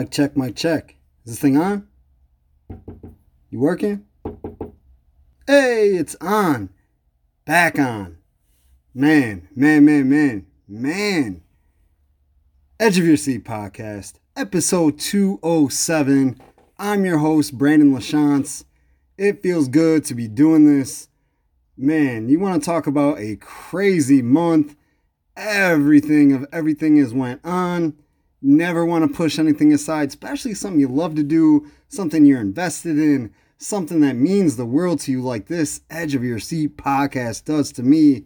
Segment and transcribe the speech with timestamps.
[0.00, 0.96] Mic check, mic check.
[1.26, 1.86] Is this thing on?
[3.50, 4.06] You working?
[5.46, 6.70] Hey, it's on.
[7.44, 8.16] Back on.
[8.94, 11.42] Man, man, man, man, man.
[12.78, 16.40] Edge of Your Seat Podcast, episode 207.
[16.78, 18.64] I'm your host, Brandon LaChance.
[19.18, 21.08] It feels good to be doing this.
[21.76, 24.76] Man, you want to talk about a crazy month.
[25.36, 27.98] Everything of everything has went on
[28.42, 32.98] never want to push anything aside, especially something you love to do, something you're invested
[32.98, 37.44] in, something that means the world to you, like this Edge of Your Seat podcast
[37.44, 38.24] does to me.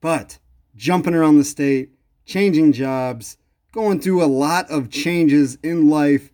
[0.00, 0.38] But
[0.74, 1.90] jumping around the state,
[2.24, 3.36] changing jobs,
[3.72, 6.30] going through a lot of changes in life,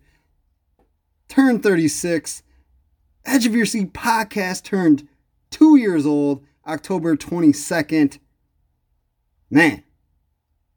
[1.27, 2.43] turned 36.
[3.25, 5.07] Edge of Your Seat podcast turned
[5.49, 8.19] two years old, October 22nd.
[9.49, 9.83] Man,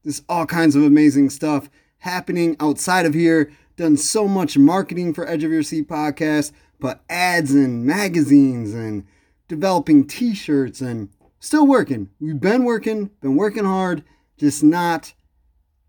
[0.02, 1.70] there's all kinds of amazing stuff
[2.00, 3.52] happening outside of here.
[3.76, 9.06] Done so much marketing for Edge of Your Seat podcast, but ads and magazines and
[9.48, 12.10] developing t shirts and still working.
[12.20, 14.04] We've been working, been working hard,
[14.36, 15.14] just not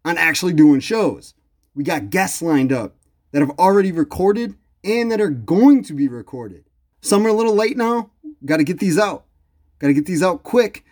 [0.06, 1.34] on actually doing shows.
[1.76, 2.96] We got guests lined up
[3.32, 6.66] that have already recorded and that are going to be recorded.
[7.02, 8.12] Some are a little late now.
[8.46, 9.26] Got to get these out.
[9.80, 10.86] Got to get these out quick.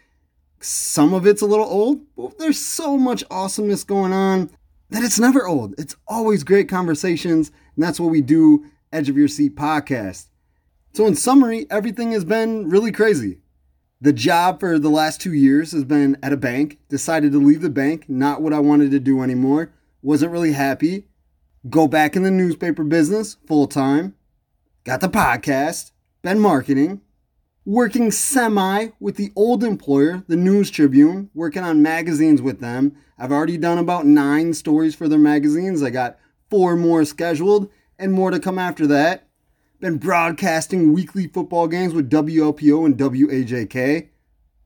[0.61, 4.49] Some of it's a little old, but there's so much awesomeness going on
[4.89, 5.75] that it's never old.
[5.77, 10.27] It's always great conversations, and that's what we do Edge of Your Seat podcast.
[10.93, 13.39] So, in summary, everything has been really crazy.
[14.01, 16.79] The job for the last two years has been at a bank.
[16.89, 19.71] Decided to leave the bank, not what I wanted to do anymore.
[20.01, 21.05] Wasn't really happy.
[21.69, 24.15] Go back in the newspaper business full time.
[24.85, 25.91] Got the podcast.
[26.21, 27.01] Been marketing
[27.69, 32.95] working semi with the old employer, the News Tribune, working on magazines with them.
[33.15, 35.83] I've already done about nine stories for their magazines.
[35.83, 36.17] I got
[36.49, 37.69] four more scheduled
[37.99, 39.27] and more to come after that.
[39.79, 44.09] Been broadcasting weekly football games with WLPO and WAJK.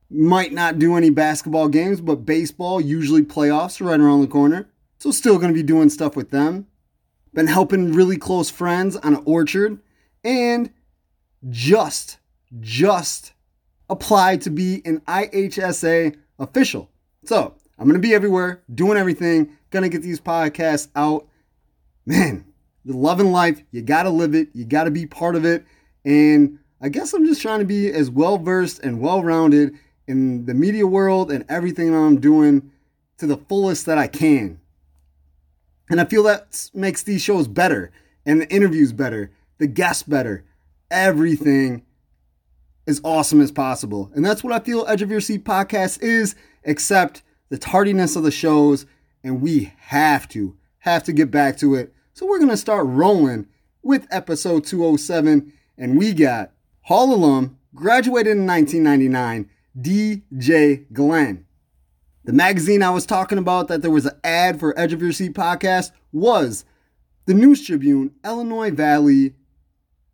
[0.08, 4.70] Might not do any basketball games, but baseball, usually playoffs, are right around the corner.
[4.96, 6.68] So, still going to be doing stuff with them.
[7.34, 9.78] Been helping really close friends on an orchard.
[10.24, 10.72] And
[11.50, 12.16] just
[12.60, 13.32] just
[13.90, 16.90] apply to be an IHSA official.
[17.24, 21.26] So I'm going to be everywhere, doing everything, going to get these podcasts out.
[22.06, 22.44] Man,
[22.84, 25.44] the love and life, you got to live it, you got to be part of
[25.44, 25.64] it.
[26.04, 29.74] And I guess I'm just trying to be as well versed and well rounded
[30.06, 32.70] in the media world and everything that I'm doing
[33.18, 34.60] to the fullest that I can.
[35.88, 37.90] And I feel that makes these shows better
[38.26, 40.44] and the interviews better, the guests better,
[40.90, 41.82] everything
[42.86, 44.10] as awesome as possible.
[44.14, 46.34] And that's what I feel Edge of Your Seat podcast is,
[46.64, 48.86] except the tardiness of the shows.
[49.22, 51.94] And we have to, have to get back to it.
[52.12, 53.46] So we're going to start rolling
[53.82, 55.52] with episode 207.
[55.78, 56.52] And we got
[56.82, 61.46] Hall alum, graduated in 1999, DJ Glenn.
[62.24, 65.12] The magazine I was talking about that there was an ad for Edge of Your
[65.12, 66.64] Seat podcast was
[67.26, 69.34] the News Tribune Illinois Valley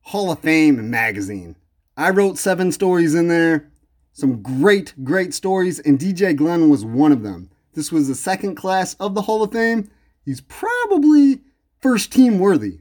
[0.03, 1.57] Hall of Fame magazine.
[1.97, 3.71] I wrote seven stories in there,
[4.13, 7.51] some great, great stories, and DJ Glenn was one of them.
[7.75, 9.91] This was the second class of the Hall of Fame.
[10.25, 11.41] He's probably
[11.81, 12.81] first team worthy.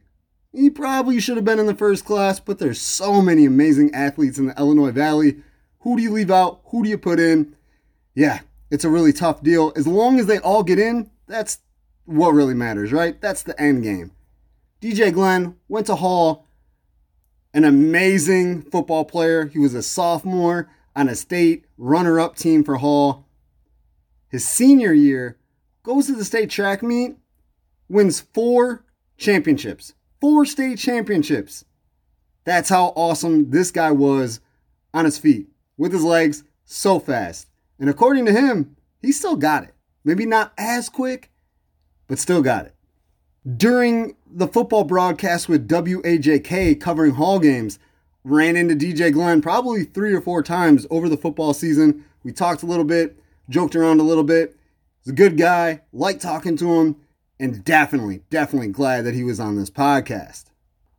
[0.52, 4.40] He probably should have been in the first class, but there's so many amazing athletes
[4.40, 5.38] in the Illinois Valley.
[5.82, 6.62] Who do you leave out?
[6.66, 7.56] Who do you put in?
[8.16, 8.40] Yeah,
[8.72, 9.72] it's a really tough deal.
[9.76, 11.60] As long as they all get in, that's
[12.06, 13.20] what really matters, right?
[13.22, 14.12] That's the end game.
[14.82, 16.46] DJ Glenn went to Hall,
[17.54, 19.48] an amazing football player.
[19.48, 23.28] He was a sophomore on a state runner up team for Hall.
[24.30, 25.38] His senior year,
[25.84, 27.18] goes to the state track meet,
[27.88, 28.86] wins four
[29.18, 31.66] championships, four state championships.
[32.44, 34.40] That's how awesome this guy was
[34.94, 35.48] on his feet,
[35.78, 37.48] with his legs so fast.
[37.80, 39.74] And according to him, he still got it.
[40.04, 41.32] Maybe not as quick,
[42.08, 42.76] but still got it.
[43.48, 47.80] During the football broadcast with WAJK covering Hall games,
[48.26, 52.04] ran into DJ Glenn probably three or four times over the football season.
[52.24, 53.18] We talked a little bit,
[53.50, 54.58] joked around a little bit.
[55.02, 56.98] He's a good guy, like talking to him,
[57.40, 60.46] and definitely, definitely glad that he was on this podcast.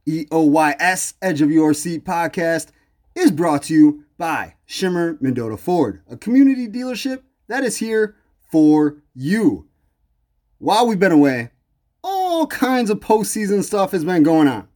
[0.08, 2.68] EOYS Edge of Your Seat podcast
[3.14, 8.16] is brought to you by Schimmer Mendota Ford, a community dealership that is here
[8.50, 9.68] for you.
[10.58, 11.50] While we've been away,
[12.30, 14.68] all kinds of postseason stuff has been going on.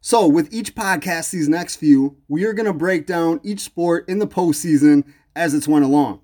[0.00, 4.08] So, with each podcast, these next few, we are going to break down each sport
[4.08, 5.04] in the postseason
[5.36, 6.22] as it's went along.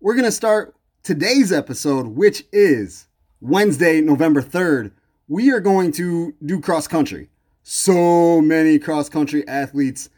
[0.00, 3.08] We're going to start today's episode, which is
[3.40, 4.92] Wednesday, November 3rd,
[5.26, 7.28] we are going to do cross country.
[7.64, 10.08] So many cross country athletes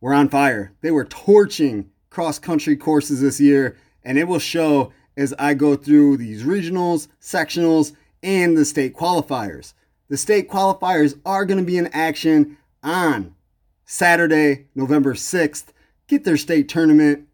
[0.00, 0.72] were on fire.
[0.80, 5.76] They were torching cross country courses this year, and it will show as I go
[5.76, 7.92] through these regionals, sectionals,
[8.22, 9.74] and the state qualifiers.
[10.08, 13.34] The state qualifiers are going to be in action on
[13.84, 15.66] Saturday, November 6th.
[16.06, 17.28] Get their state tournament,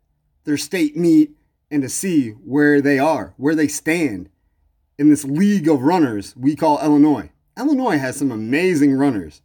[0.45, 1.33] their state meet,
[1.71, 4.29] and to see where they are, where they stand
[4.99, 7.31] in this league of runners we call Illinois.
[7.59, 9.43] Illinois has some amazing runners.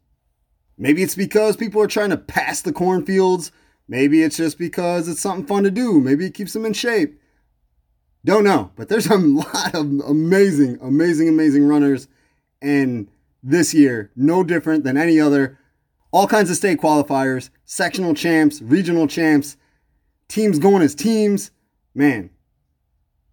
[0.77, 3.51] Maybe it's because people are trying to pass the cornfields.
[3.87, 5.99] Maybe it's just because it's something fun to do.
[5.99, 7.19] Maybe it keeps them in shape.
[8.29, 12.07] Don't know, but there's a lot of amazing, amazing, amazing runners.
[12.61, 13.09] And
[13.41, 15.57] this year, no different than any other.
[16.11, 19.57] All kinds of state qualifiers, sectional champs, regional champs,
[20.27, 21.49] teams going as teams.
[21.95, 22.29] Man,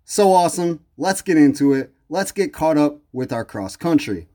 [0.06, 0.80] so awesome.
[0.96, 1.92] Let's get into it.
[2.08, 4.28] Let's get caught up with our cross country.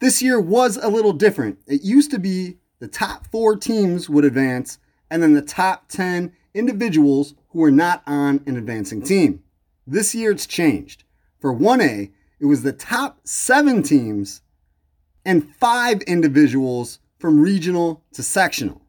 [0.00, 1.60] This year was a little different.
[1.68, 6.32] It used to be the top four teams would advance, and then the top 10
[6.54, 9.44] individuals who were not on an advancing team.
[9.90, 11.02] This year it's changed.
[11.40, 14.40] For 1A, it was the top seven teams
[15.24, 18.82] and five individuals from regional to sectional.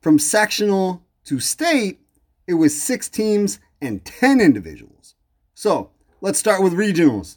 [0.00, 2.00] From sectional to state,
[2.46, 5.14] it was six teams and 10 individuals.
[5.52, 5.90] So
[6.22, 7.36] let's start with regionals.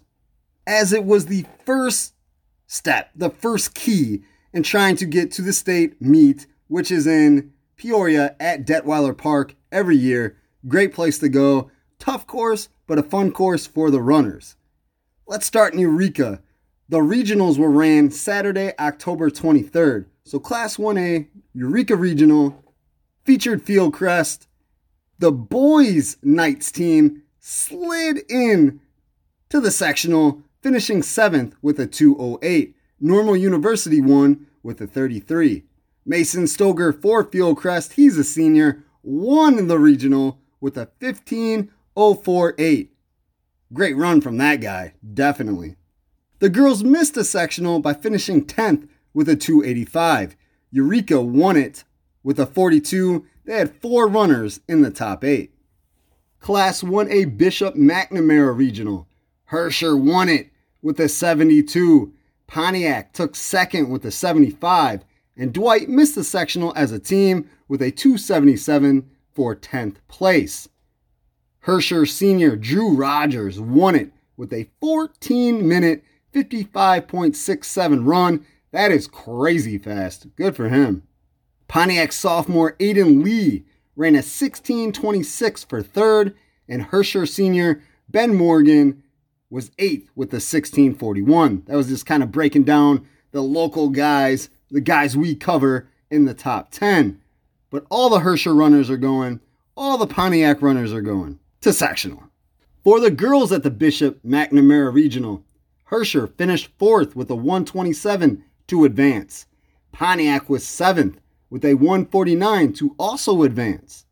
[0.66, 2.13] As it was the first
[2.68, 4.24] step, the first key
[4.54, 9.56] in trying to get to the state meet, which is in Peoria at Detweiler Park
[9.74, 10.38] every year.
[10.69, 11.69] Great place to go.
[12.00, 14.56] Tough course, but a fun course for the runners.
[15.28, 16.42] Let's start in Eureka.
[16.89, 20.06] The regionals were ran Saturday, October 23rd.
[20.24, 22.63] So Class 1A, Eureka Regional,
[23.25, 24.48] featured Fieldcrest.
[25.19, 28.80] The boys' Knights team slid in
[29.50, 32.75] to the sectional, finishing seventh with a 208.
[33.00, 35.63] Normal University won with a 33.
[36.06, 42.94] Mason Stoger for Fieldcrest, he's a senior, won the regional with a 15 048.
[43.73, 45.75] Great run from that guy, definitely.
[46.39, 50.35] The girls missed a sectional by finishing 10th with a 285.
[50.69, 51.83] Eureka won it
[52.23, 53.25] with a 42.
[53.45, 55.53] They had four runners in the top eight.
[56.39, 59.07] Class 1A Bishop McNamara Regional.
[59.50, 60.51] Herscher won it
[60.83, 62.13] with a 72.
[62.45, 65.03] Pontiac took second with a 75.
[65.35, 70.69] And Dwight missed the sectional as a team with a 277 for 10th place.
[71.67, 76.01] Herscher senior Drew Rogers won it with a 14 minute
[76.33, 78.45] 55.67 run.
[78.71, 80.33] That is crazy fast.
[80.37, 81.03] Good for him.
[81.67, 83.65] Pontiac sophomore Aiden Lee
[83.97, 86.33] ran a 16.26 for third,
[86.69, 89.03] and Herscher senior Ben Morgan
[89.49, 91.65] was eighth with a 16.41.
[91.65, 96.23] That was just kind of breaking down the local guys, the guys we cover in
[96.23, 97.19] the top 10.
[97.69, 99.41] But all the Herscher runners are going,
[99.75, 102.24] all the Pontiac runners are going to sectional.
[102.83, 105.44] For the girls at the Bishop McNamara Regional,
[105.92, 109.45] Herscher finished fourth with a 127 to advance.
[109.91, 114.05] Pontiac was seventh with a 149 to also advance.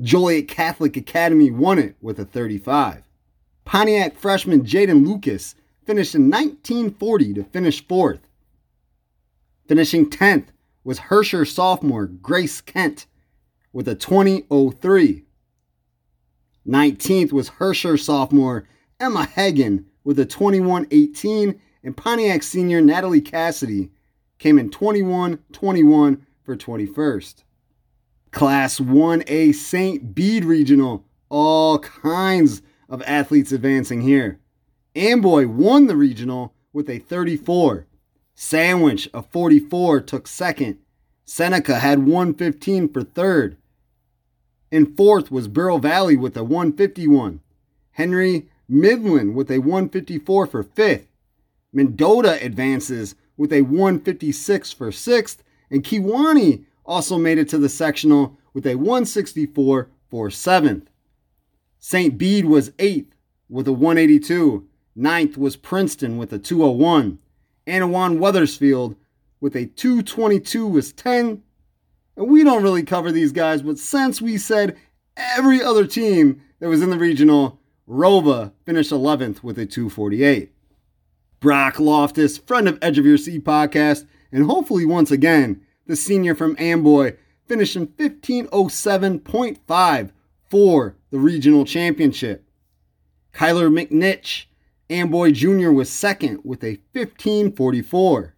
[0.00, 3.02] Joliet Catholic Academy won it with a 35.
[3.64, 5.54] Pontiac freshman Jaden Lucas
[5.86, 8.20] finished in 1940 to finish fourth.
[9.68, 10.46] Finishing 10th
[10.84, 13.06] was Herscher sophomore Grace Kent
[13.72, 15.24] with a 2003.
[16.66, 23.90] 19th was Herscher sophomore Emma Hagen with a 21 18, and Pontiac senior Natalie Cassidy
[24.38, 27.44] came in 21 21 for 21st.
[28.30, 30.14] Class 1A St.
[30.14, 34.38] Bede Regional, all kinds of athletes advancing here.
[34.94, 37.86] Amboy won the regional with a 34.
[38.34, 40.78] Sandwich, a 44, took second.
[41.24, 43.56] Seneca had 115 for third.
[44.70, 47.40] In fourth was Bureau Valley with a 151.
[47.92, 51.08] Henry Midland with a 154 for fifth.
[51.72, 55.42] Mendota advances with a 156 for sixth.
[55.70, 60.88] And Kewanee also made it to the sectional with a 164 for seventh.
[61.78, 62.16] St.
[62.16, 63.14] Bede was eighth
[63.48, 64.68] with a 182.
[64.94, 67.18] Ninth was Princeton with a 201.
[67.66, 68.94] Annawan Wethersfield
[69.40, 71.42] with a 222 was 10
[72.20, 74.76] and we don't really cover these guys, but since we said
[75.16, 77.58] every other team that was in the regional,
[77.88, 80.52] Rova finished 11th with a 248.
[81.40, 86.34] Brock Loftus, friend of Edge of Your Seat podcast, and hopefully once again, the senior
[86.34, 87.16] from Amboy,
[87.48, 90.10] finishing 1507.5
[90.50, 92.44] for the regional championship.
[93.32, 94.44] Kyler McNich,
[94.90, 95.70] Amboy Jr.
[95.70, 98.34] was second with a 1544.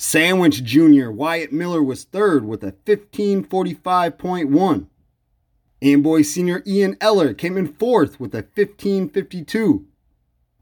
[0.00, 1.10] Sandwich Jr.
[1.10, 4.86] Wyatt Miller was third with a 1545.1.
[5.82, 6.62] Amboy Sr.
[6.64, 9.86] Ian Eller came in fourth with a 1552.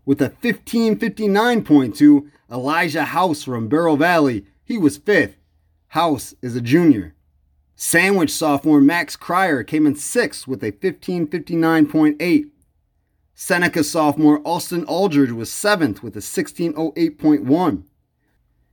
[0.06, 5.36] With a 1559.2, Elijah House from Bureau Valley, he was fifth.
[5.88, 7.14] House is a junior.
[7.74, 12.48] Sandwich sophomore Max Cryer came in sixth with a 1559.8.
[13.34, 17.82] Seneca sophomore Austin Aldridge was seventh with a 1608.1.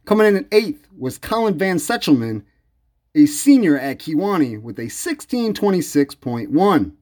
[0.05, 2.43] Coming in at eighth was Colin Van Sechelman,
[3.15, 6.93] a senior at Kewanee, with a 1626.1.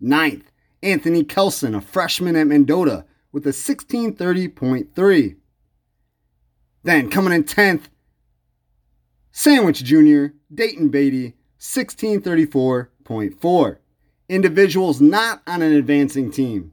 [0.00, 5.36] Ninth, Anthony Kelson, a freshman at Mendota, with a 1630.3.
[6.82, 7.84] Then coming in 10th,
[9.30, 13.78] Sandwich Jr., Dayton Beatty, 1634.4.
[14.28, 16.72] Individuals not on an advancing team.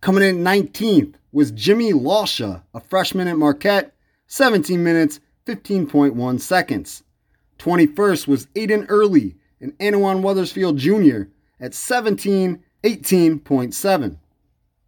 [0.00, 3.94] Coming in 19th was Jimmy Lasha, a freshman at Marquette,
[4.26, 7.02] 17 minutes, 15.1 seconds.
[7.58, 11.22] 21st was Aiden Early, and Annawan Wethersfield Jr.
[11.60, 14.16] at 17, 18.7.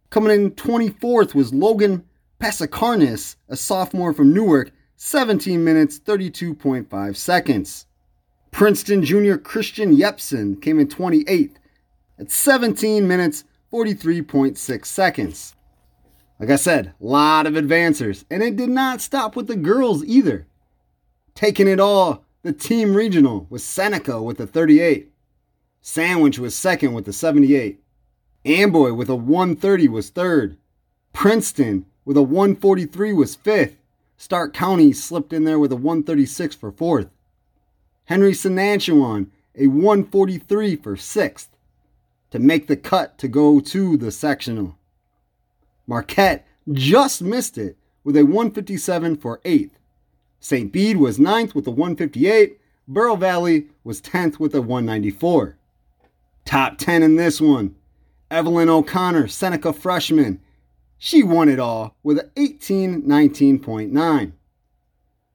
[0.09, 2.03] Coming in 24th was Logan
[2.39, 7.85] Pasikarnis, a sophomore from Newark, 17 minutes, 32.5 seconds.
[8.51, 11.55] Princeton junior Christian Yepson came in 28th
[12.19, 15.55] at 17 minutes, 43.6 seconds.
[16.39, 20.03] Like I said, a lot of advancers, and it did not stop with the girls
[20.05, 20.45] either.
[21.33, 25.11] Taking it all, the team regional was Seneca with a 38.
[25.81, 27.79] Sandwich was second with a 78.
[28.45, 30.57] Amboy with a 130 was third.
[31.13, 33.77] Princeton with a 143 was fifth.
[34.17, 37.09] Stark County slipped in there with a 136 for fourth.
[38.05, 41.49] Henry Senachwine, a 143 for sixth
[42.31, 44.77] to make the cut to go to the sectional.
[45.87, 49.71] Marquette just missed it with a 157 for 8th.
[50.39, 50.71] St.
[50.71, 52.59] Bede was 9th with a 158.
[52.91, 55.57] Bureau Valley was 10th with a 194.
[56.45, 57.75] Top 10 in this one.
[58.29, 60.41] Evelyn O'Connor, Seneca freshman.
[60.97, 64.31] She won it all with an 1819.9.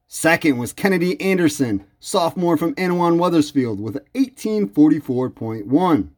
[0.07, 6.09] Second was Kennedy Anderson, sophomore from Annawan Wethersfield, with an 1844.1.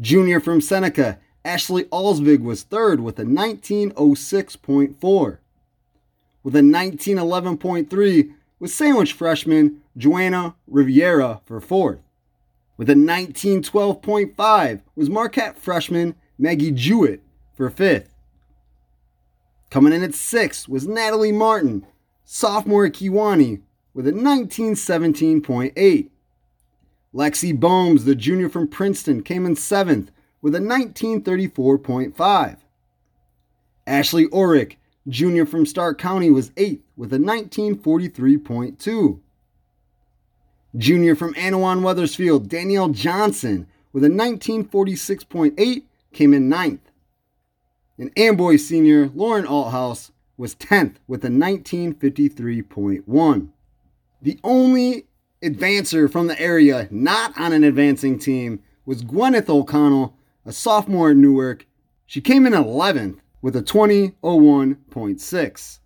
[0.00, 5.38] Junior from Seneca, Ashley Alsvig was third with a 1906.4.
[6.42, 12.00] With a 1911.3 was sandwich freshman Joanna Riviera for fourth.
[12.76, 17.22] With a 1912.5 was Marquette freshman Maggie Jewett
[17.54, 18.14] for fifth.
[19.70, 21.84] Coming in at sixth was Natalie Martin,
[22.24, 23.60] sophomore at Kewanee,
[23.92, 26.08] with a 1917.8.
[27.14, 32.56] Lexi Bohms, the junior from Princeton, came in seventh with a 1934.5.
[33.86, 34.76] Ashley Orick,
[35.06, 39.20] junior from Stark County, was eighth with a 1943.2.
[40.76, 46.92] Junior from Annawan Wethersfield, Danielle Johnson, with a 1946.8, came in ninth.
[47.98, 53.48] And Amboy senior Lauren Althouse was 10th with a 1953.1.
[54.20, 55.06] The only
[55.42, 60.14] advancer from the area not on an advancing team was Gwyneth O'Connell
[60.48, 61.66] a sophomore at Newark.
[62.06, 65.78] She came in 11th with a 2001.6.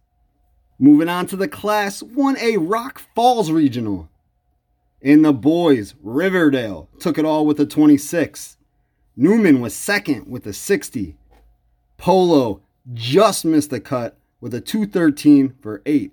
[0.79, 4.09] Moving on to the Class 1A Rock Falls Regional.
[5.01, 8.57] In the boys, Riverdale took it all with a 26.
[9.17, 11.17] Newman was second with a 60.
[11.97, 12.63] Polo
[12.95, 16.13] just missed the cut with a 213 for 8th.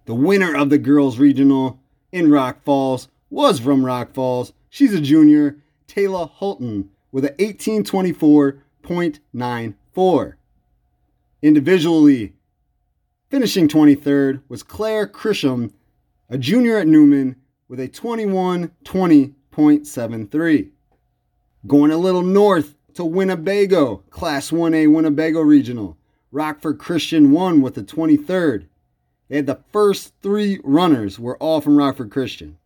[0.07, 1.81] The winner of the girls' regional
[2.13, 4.53] in Rock Falls was from Rock Falls.
[4.69, 10.33] she's a junior, Taylor Hulton, with an 1824.94.
[11.41, 12.33] Individually,
[13.29, 15.73] finishing 23rd was Claire Krisham,
[16.29, 17.35] a junior at Newman,
[17.67, 20.69] with a 2120.73.
[21.67, 25.97] Going a little north to Winnebago, Class 1A Winnebago Regional.
[26.31, 28.67] Rockford Christian won with the 23rd.
[29.29, 32.57] They had the first three runners were all from Rockford Christian.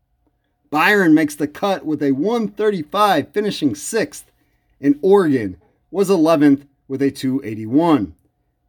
[0.69, 4.31] Byron makes the cut with a 135, finishing sixth,
[4.79, 5.57] and Oregon
[5.89, 8.15] was 11th with a 281.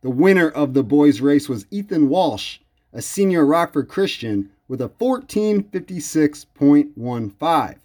[0.01, 2.59] The winner of the boys' race was Ethan Walsh,
[2.93, 7.77] a senior Rockford Christian, with a 1456.15.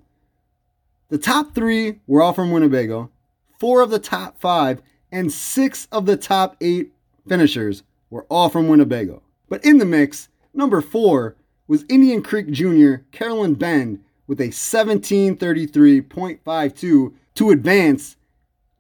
[1.09, 3.11] The top three were all from Winnebago.
[3.59, 6.93] Four of the top five and six of the top eight
[7.27, 9.23] finishers were all from Winnebago.
[9.49, 11.35] But in the mix, number four
[11.67, 12.97] was Indian Creek Jr.
[13.11, 18.17] Carolyn Bend with a 1733.52 to advance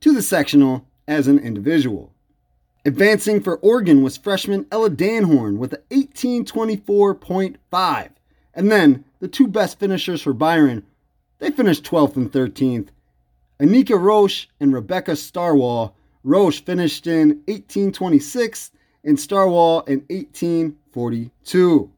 [0.01, 2.13] to the sectional as an individual.
[2.85, 8.09] Advancing for Oregon was freshman Ella Danhorn with an 1824.5.
[8.53, 10.83] And then the two best finishers for Byron,
[11.39, 12.87] they finished 12th and 13th.
[13.59, 15.95] Anika Roche and Rebecca Starwall.
[16.23, 18.71] Roche finished in 1826
[19.03, 21.91] and Starwall in 1842.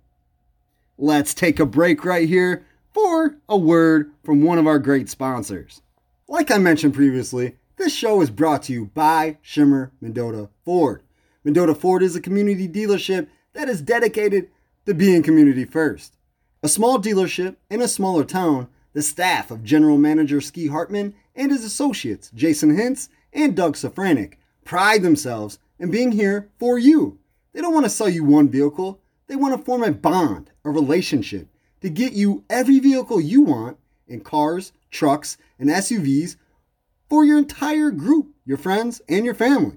[0.98, 5.82] Let's take a break right here for a word from one of our great sponsors.
[6.28, 11.02] Like I mentioned previously, this show is brought to you by Schimmer Mendota Ford.
[11.44, 14.50] Mendota Ford is a community dealership that is dedicated
[14.86, 16.16] to being community first.
[16.62, 21.52] A small dealership in a smaller town, the staff of General Manager Ski Hartman and
[21.52, 27.20] his associates, Jason Hintz and Doug Safranik, pride themselves in being here for you.
[27.52, 30.70] They don't want to sell you one vehicle, they want to form a bond, a
[30.70, 31.50] relationship
[31.82, 36.38] to get you every vehicle you want in cars, trucks, and SUVs
[37.10, 39.76] for your entire group, your friends, and your family.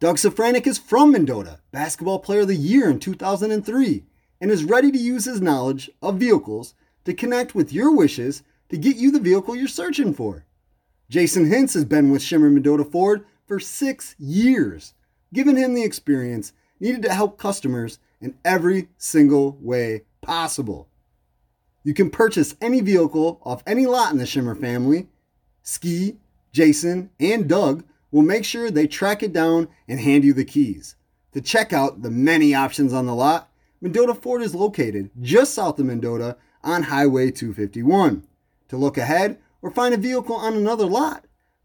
[0.00, 4.04] Doug Safranik is from Mendota, Basketball Player of the Year in 2003,
[4.38, 6.74] and is ready to use his knowledge of vehicles
[7.06, 10.44] to connect with your wishes to get you the vehicle you're searching for.
[11.08, 14.92] Jason Hintz has been with Schimmer Mendota Ford for six years,
[15.32, 20.88] giving him the experience needed to help customers in every single way possible.
[21.84, 25.08] You can purchase any vehicle off any lot in the Schimmer family.
[25.62, 26.18] Ski,
[26.52, 30.96] Jason, and Doug will make sure they track it down and hand you the keys.
[31.32, 33.48] To check out the many options on the lot,
[33.80, 38.26] Mendota Ford is located just south of Mendota on Highway 251.
[38.68, 41.24] To look ahead or find a vehicle on another lot,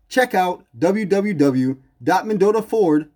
[0.09, 3.11] check out www.mendotaford.com.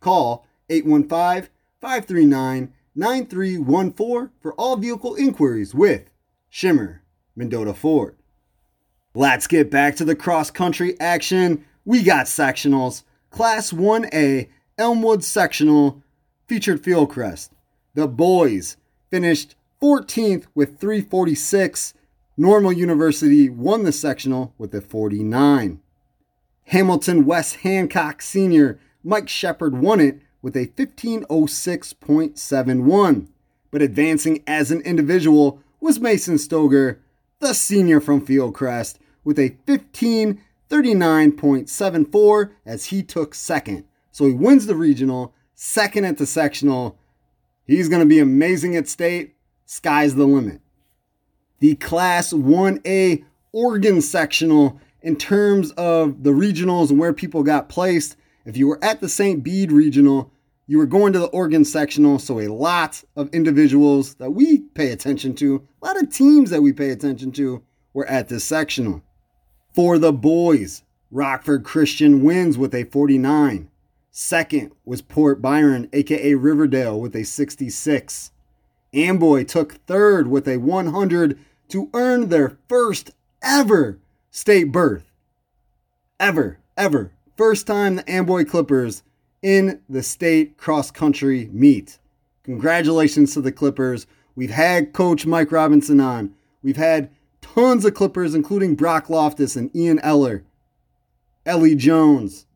[0.00, 1.50] Call 815
[1.80, 6.04] 539 9314 for all vehicle inquiries with
[6.50, 7.02] Schimmer
[7.36, 8.16] Mendota Ford.
[9.14, 11.64] Let's get back to the cross country action.
[11.84, 13.02] We got sectionals.
[13.30, 14.48] Class 1A
[14.78, 16.02] Elmwood Sectional
[16.46, 17.50] featured Fieldcrest.
[17.94, 18.76] The boys
[19.10, 21.94] finished 14th with 346.
[22.36, 25.80] Normal University won the sectional with a 49.
[26.66, 33.28] Hamilton West Hancock Senior Mike Shepard won it with a 1506.71.
[33.70, 36.98] But advancing as an individual was Mason Stoger,
[37.40, 43.84] the senior from Fieldcrest, with a 1539.74 as he took second.
[44.12, 46.96] So he wins the regional, second at the sectional.
[47.66, 49.34] He's going to be amazing at state.
[49.66, 50.60] Sky's the limit.
[51.58, 58.16] The Class 1A Oregon sectional, in terms of the regionals and where people got placed,
[58.46, 59.44] if you were at the St.
[59.44, 60.32] Bede regional,
[60.66, 64.90] you were going to the Oregon sectional, so a lot of individuals that we pay
[64.90, 67.62] attention to, a lot of teams that we pay attention to,
[67.92, 69.02] were at this sectional.
[69.74, 73.70] For the boys, Rockford Christian wins with a 49.
[74.10, 78.30] Second was Port Byron, aka Riverdale, with a 66.
[78.94, 81.38] Amboy took third with a 100
[81.68, 83.10] to earn their first
[83.42, 83.98] ever
[84.34, 85.12] state berth.
[86.18, 87.12] Ever, ever.
[87.36, 89.04] First time the Amboy Clippers
[89.42, 92.00] in the state cross country meet.
[92.42, 94.08] Congratulations to the Clippers.
[94.34, 96.34] We've had Coach Mike Robinson on.
[96.64, 97.10] We've had
[97.42, 100.42] Tons of Clippers, including Brock Loftus and Ian Eller,
[101.46, 102.46] Ellie Jones,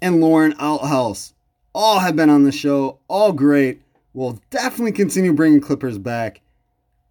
[0.00, 1.34] and Lauren Althouse.
[1.74, 3.82] All have been on the show, all great.
[4.14, 6.40] We'll definitely continue bringing Clippers back.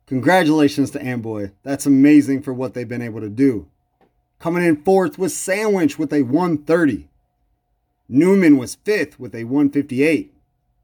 [0.08, 1.52] Congratulations to Amboy.
[1.62, 3.68] That's amazing for what they've been able to do.
[4.40, 7.10] Coming in fourth was Sandwich with a 130.
[8.08, 10.34] Newman was fifth with a 158.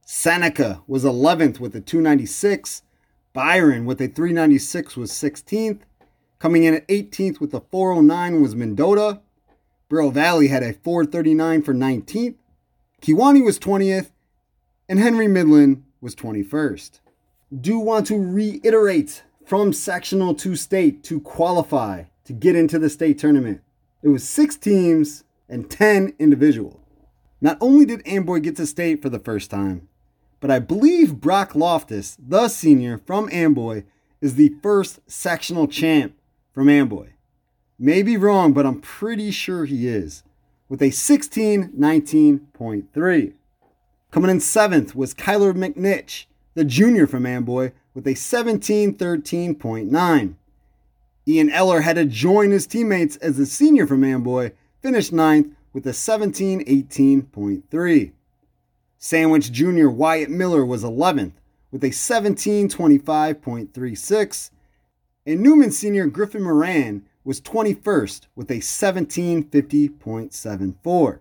[0.05, 2.81] Seneca was 11th with a 296.
[3.31, 5.79] Byron with a 396 was 16th.
[6.37, 9.21] Coming in at 18th with a 409 was Mendota.
[9.87, 12.35] Bureau Valley had a 439 for 19th.
[13.01, 14.11] Kewanee was 20th.
[14.89, 16.99] And Henry Midland was 21st.
[17.61, 23.17] Do want to reiterate from sectional to state to qualify to get into the state
[23.17, 23.61] tournament.
[24.03, 26.79] It was six teams and 10 individuals.
[27.41, 29.88] Not only did Amboy get to state for the first time,
[30.39, 33.83] but I believe Brock Loftus, the senior from Amboy,
[34.21, 36.15] is the first sectional champ
[36.53, 37.09] from Amboy.
[37.77, 40.23] May be wrong, but I'm pretty sure he is,
[40.69, 43.33] with a 16 19.3.
[44.11, 50.35] Coming in seventh was Kyler McNich, the junior from Amboy, with a 1713.9.
[51.27, 55.88] Ian Eller had to join his teammates as the senior from Amboy, finished ninth with
[55.88, 58.11] a 1718.3.
[58.97, 59.89] Sandwich Jr.
[59.89, 61.33] Wyatt Miller was 11th
[61.71, 64.51] with a 1725.36.
[65.25, 66.05] And Newman Sr.
[66.05, 71.19] Griffin Moran was 21st with a 1750.74.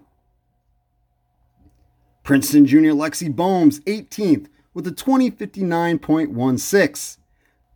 [2.23, 7.17] Princeton junior Lexi Bohms 18th with a 2059.16.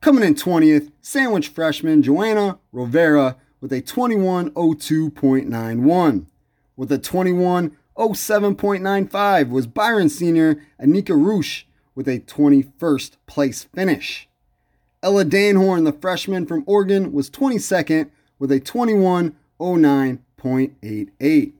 [0.01, 6.25] Coming in 20th, Sandwich freshman Joanna Rovera with a 2102.91.
[6.75, 10.55] With a 21 07.95 was Byron Sr.
[10.81, 14.27] Anika Roosh with a 21st place finish.
[15.01, 21.53] Ella Danhorn, the freshman from Oregon, was 22nd with a 2109.88.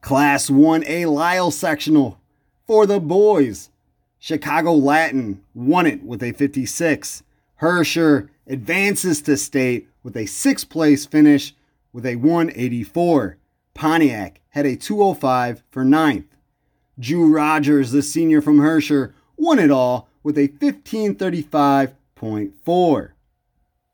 [0.00, 2.18] Class 1A Lisle sectional
[2.66, 3.70] for the boys.
[4.18, 7.22] Chicago Latin won it with a 56.
[7.60, 11.54] Herscher advances to state with a sixth place finish
[11.92, 13.36] with a 184.
[13.74, 16.36] Pontiac had a 205 for ninth.
[16.98, 23.10] Drew Rogers, the senior from Herscher, won it all with a 1535.4.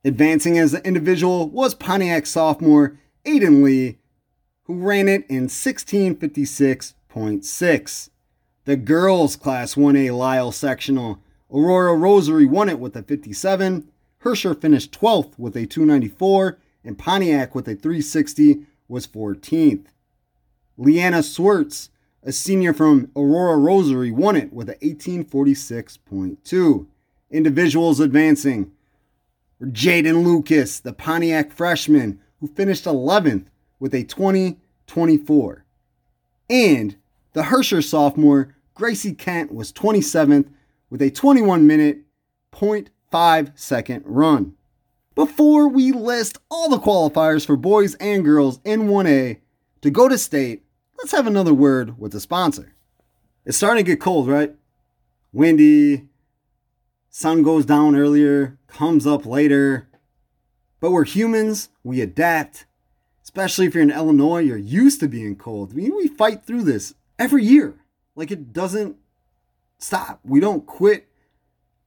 [0.04, 3.98] Advancing as an individual was Pontiac sophomore Aiden Lee,
[4.64, 8.10] who ran it in 1656.6.
[8.64, 11.18] The girls' Class 1A Lisle sectional,
[11.52, 13.88] Aurora Rosary won it with a 57.
[14.24, 19.86] Herscher finished 12th with a 294, and Pontiac with a 360 was 14th.
[20.76, 21.90] Leanna Swartz,
[22.22, 26.86] a senior from Aurora Rosary, won it with an 1846.2.
[27.30, 28.72] Individuals advancing
[29.58, 33.46] were Jaden Lucas, the Pontiac freshman, who finished 11th
[33.80, 35.64] with a 2024.
[36.50, 36.96] And
[37.32, 40.48] the Herscher sophomore, Gracie Kent, was 27th
[40.90, 42.00] with a 21 minute,
[42.52, 44.54] 0.5 second run.
[45.14, 49.40] Before we list all the qualifiers for boys and girls in 1A
[49.82, 50.64] to go to state,
[50.98, 52.74] let's have another word with the sponsor.
[53.44, 54.54] It's starting to get cold, right?
[55.32, 56.08] Windy,
[57.10, 59.88] sun goes down earlier, comes up later.
[60.80, 62.66] But we're humans, we adapt.
[63.22, 65.70] Especially if you're in Illinois, you're used to being cold.
[65.72, 67.74] I mean, we fight through this every year.
[68.14, 68.96] Like it doesn't
[69.78, 70.20] stop.
[70.24, 71.08] We don't quit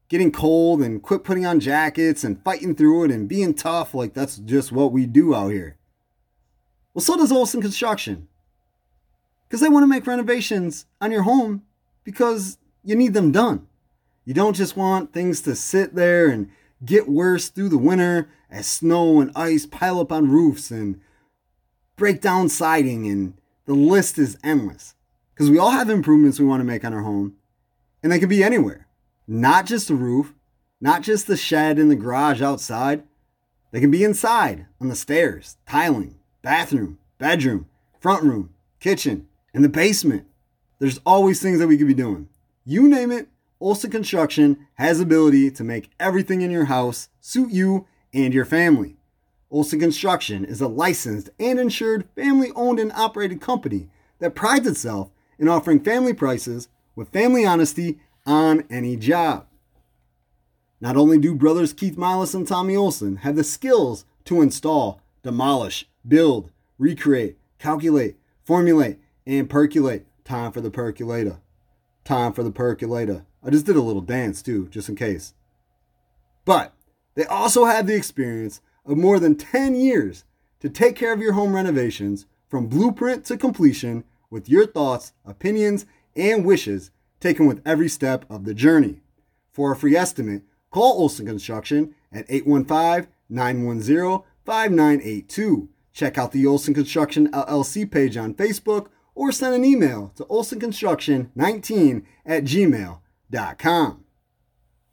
[0.08, 3.94] getting cold and quit putting on jackets and fighting through it and being tough.
[3.94, 5.78] Like that's just what we do out here.
[6.94, 8.28] Well, so does Olson Construction.
[9.48, 11.64] Because they want to make renovations on your home
[12.04, 13.68] because you need them done.
[14.26, 16.50] You don't just want things to sit there and
[16.84, 21.00] get worse through the winter as snow and ice pile up on roofs and
[21.96, 24.96] break down siding, and the list is endless.
[25.34, 27.36] Because we all have improvements we want to make on our home,
[28.02, 28.88] and they can be anywhere.
[29.28, 30.34] Not just the roof,
[30.80, 33.04] not just the shed and the garage outside.
[33.72, 37.68] They can be inside, on the stairs, tiling, bathroom, bedroom,
[38.00, 40.28] front room, kitchen, in the basement.
[40.80, 42.28] There's always things that we could be doing.
[42.66, 43.30] You name it,
[43.62, 48.98] Olson Construction has ability to make everything in your house suit you and your family.
[49.50, 53.88] Olson Construction is a licensed and insured family owned and operated company
[54.20, 59.48] that prides itself in offering family prices with family honesty on any job.
[60.82, 65.88] Not only do brothers Keith Milas and Tommy Olson have the skills to install, demolish,
[66.06, 70.06] build, recreate, calculate, formulate, and percolate.
[70.24, 71.40] Time for the percolator.
[72.04, 73.26] Time for the percolator.
[73.44, 75.34] I just did a little dance too, just in case.
[76.46, 76.74] But
[77.16, 80.26] they also have the experience of more than 10 years
[80.60, 85.86] to take care of your home renovations from blueprint to completion with your thoughts, opinions,
[86.16, 89.02] and wishes taken with every step of the journey.
[89.52, 95.70] For a free estimate, call Olson Construction at 815 910 5982.
[95.94, 102.04] Check out the Olson Construction LLC page on Facebook or send an email to olsonconstruction19
[102.26, 104.04] at gmail.com.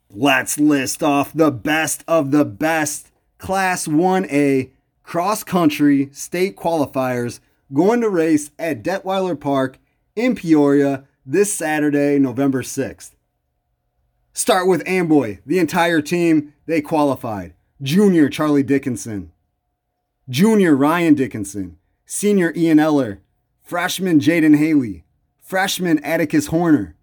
[0.09, 4.71] Let's list off the best of the best Class 1A
[5.03, 7.39] cross country state qualifiers
[7.73, 9.79] going to race at Detweiler Park
[10.15, 13.11] in Peoria this Saturday, November 6th.
[14.33, 15.39] Start with Amboy.
[15.45, 17.53] The entire team, they qualified.
[17.81, 19.31] Junior Charlie Dickinson,
[20.29, 23.19] Junior Ryan Dickinson, Senior Ian Eller,
[23.73, 25.03] Freshman Jaden Haley,
[25.41, 26.95] Freshman Atticus Horner,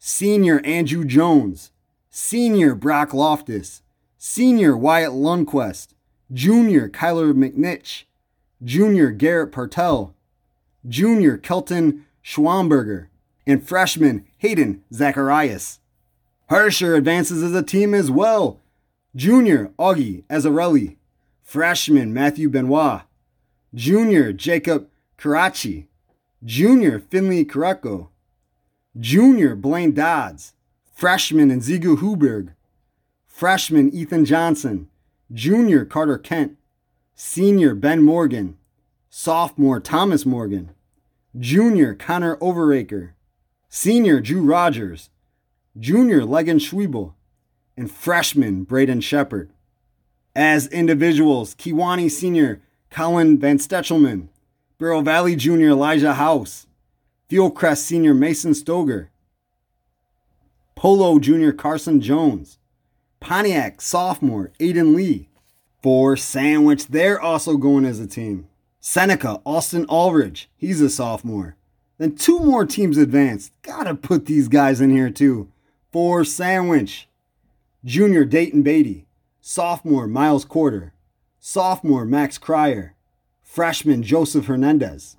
[0.00, 1.70] Senior Andrew Jones,
[2.10, 3.82] Senior Brock Loftus,
[4.18, 5.90] Senior Wyatt Lundquist,
[6.32, 8.06] Junior Kyler McNich,
[8.60, 10.16] Junior Garrett Partel,
[10.88, 13.06] Junior Kelton Schwamberger,
[13.46, 15.78] and Freshman Hayden Zacharias.
[16.50, 18.58] Herscher advances as a team as well.
[19.14, 20.96] Junior Augie Azarelli,
[21.44, 23.02] Freshman Matthew Benoit,
[23.72, 25.86] Junior Jacob Karachi,
[26.46, 28.06] Junior Finley Kareko,
[28.96, 30.52] Junior Blaine Dodds,
[30.94, 32.54] Freshman Nzigu Huberg,
[33.26, 34.88] Freshman Ethan Johnson,
[35.32, 36.56] Junior Carter Kent,
[37.16, 38.56] Senior Ben Morgan,
[39.10, 40.70] Sophomore Thomas Morgan,
[41.36, 43.14] Junior Connor Overaker,
[43.68, 45.10] Senior Drew Rogers,
[45.76, 47.14] Junior Legan Schwiebel,
[47.76, 49.50] and Freshman Braden Shepard.
[50.36, 54.28] As individuals, Kewanee Senior Colin Van Stetchelman,
[54.78, 56.66] Bureau Valley Junior Elijah House,
[57.30, 59.08] Fieldcrest Senior Mason Stoger,
[60.74, 62.58] Polo Junior Carson Jones,
[63.18, 65.30] Pontiac Sophomore Aiden Lee.
[65.82, 68.48] For Sandwich, they're also going as a team.
[68.78, 71.56] Seneca Austin Aldridge, he's a sophomore.
[71.96, 73.52] Then two more teams advanced.
[73.62, 75.50] Gotta put these guys in here too.
[75.90, 77.08] For Sandwich,
[77.82, 79.06] Junior Dayton Beatty,
[79.40, 80.92] sophomore Miles Quarter,
[81.38, 82.95] sophomore Max Cryer,
[83.56, 85.16] freshman Joseph Hernandez,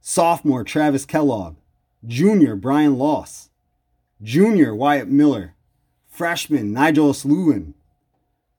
[0.00, 1.56] sophomore Travis Kellogg,
[2.06, 3.50] junior Brian Loss,
[4.22, 5.56] junior Wyatt Miller,
[6.06, 7.74] freshman Nigel Lewin,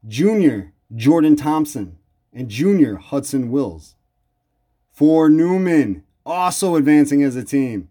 [0.06, 2.00] junior Jordan Thompson,
[2.34, 3.96] and junior Hudson Wills.
[4.92, 7.88] For Newman, also advancing as a team,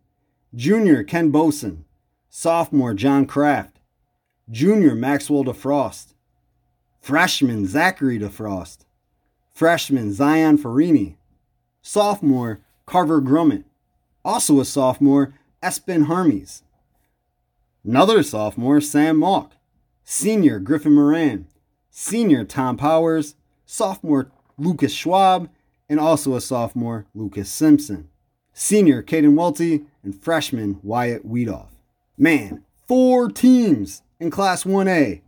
[0.55, 1.87] junior Ken Boson,
[2.29, 3.79] sophomore John Kraft,
[4.51, 6.13] junior Maxwell DeFrost,
[7.01, 8.85] Freshman Zachary DeFrost.
[9.61, 11.17] Freshman Zion Farini.
[11.83, 13.65] Sophomore Carver Grummett.
[14.25, 16.63] Also a sophomore Espen Harmies.
[17.85, 19.53] Another sophomore Sam Mock.
[20.03, 21.47] Senior Griffin Moran.
[21.91, 23.35] Senior Tom Powers.
[23.67, 25.51] Sophomore Lucas Schwab.
[25.91, 28.09] And also a sophomore Lucas Simpson.
[28.55, 29.85] Senior Caden Welty.
[30.03, 31.69] And freshman Wyatt Weedoff.
[32.17, 35.21] Man, four teams in Class 1A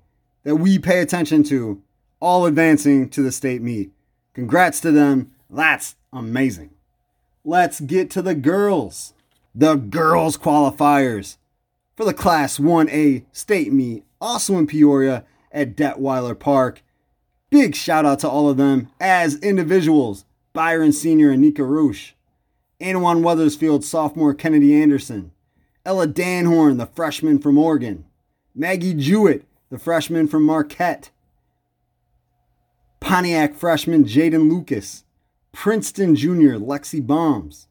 [0.44, 1.82] that we pay attention to
[2.18, 3.90] all advancing to the state meet.
[4.34, 5.32] Congrats to them.
[5.50, 6.70] That's amazing.
[7.44, 9.14] Let's get to the girls.
[9.54, 11.36] The girls qualifiers
[11.94, 16.82] for the Class 1A state meet, also in Peoria at Detweiler Park.
[17.50, 21.30] Big shout out to all of them as individuals Byron Sr.
[21.30, 22.12] and Nika Roosh,
[22.80, 25.32] Annawan Wethersfield, sophomore Kennedy Anderson,
[25.84, 28.04] Ella Danhorn, the freshman from Oregon,
[28.54, 31.10] Maggie Jewett, the freshman from Marquette,
[33.02, 35.02] Pontiac freshman Jaden Lucas,
[35.50, 37.66] Princeton junior Lexi Bombs,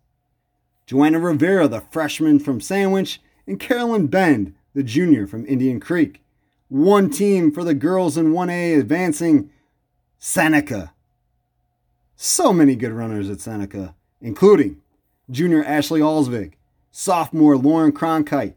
[0.85, 6.21] Joanna Rivera, the freshman from Sandwich, and Carolyn Bend, the junior from Indian Creek.
[6.67, 9.49] One team for the girls in 1A advancing
[10.19, 10.93] Seneca.
[12.17, 14.81] So many good runners at Seneca, including
[15.29, 16.53] junior Ashley Alsvig,
[16.91, 18.55] sophomore Lauren Cronkite,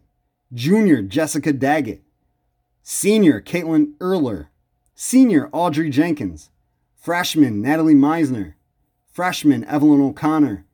[0.53, 2.03] junior Jessica Daggett,
[2.83, 4.49] senior Caitlin Erler,
[4.95, 6.51] senior Audrey Jenkins,
[7.05, 8.55] freshman Natalie Meisner,
[9.13, 10.65] freshman Evelyn O'Connor,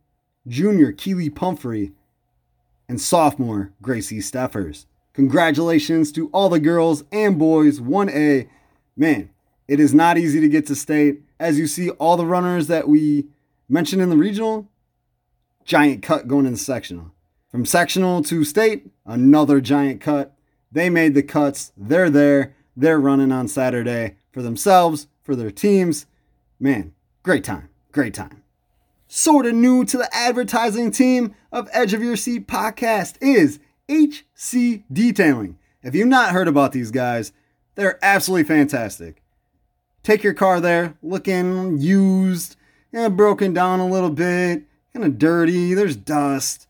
[0.46, 1.90] junior Keely Pumphrey,
[2.88, 4.86] and sophomore Gracie Steffers.
[5.12, 8.48] Congratulations to all the girls and boys 1A.
[8.96, 9.30] Man,
[9.66, 11.22] it is not easy to get to state.
[11.40, 13.26] As you see, all the runners that we
[13.68, 14.68] mentioned in the regional,
[15.64, 17.10] giant cut going in the sectional.
[17.50, 20.32] From sectional to state, another giant cut.
[20.70, 21.72] They made the cuts.
[21.76, 22.54] They're there.
[22.76, 26.06] They're running on Saturday for themselves, for their teams.
[26.62, 26.92] Man,
[27.22, 27.70] great time.
[27.90, 28.42] Great time.
[29.08, 34.84] Sort of new to the advertising team of Edge of Your Seat podcast is HC
[34.92, 35.58] Detailing.
[35.82, 37.32] If you've not heard about these guys,
[37.76, 39.22] they're absolutely fantastic.
[40.02, 42.56] Take your car there, looking used,
[42.92, 45.72] know, broken down a little bit, kind of dirty.
[45.72, 46.68] There's dust,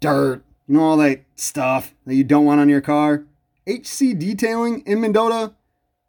[0.00, 3.24] dirt, you know, all that stuff that you don't want on your car.
[3.68, 5.52] HC Detailing in Mendota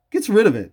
[0.10, 0.72] gets rid of it.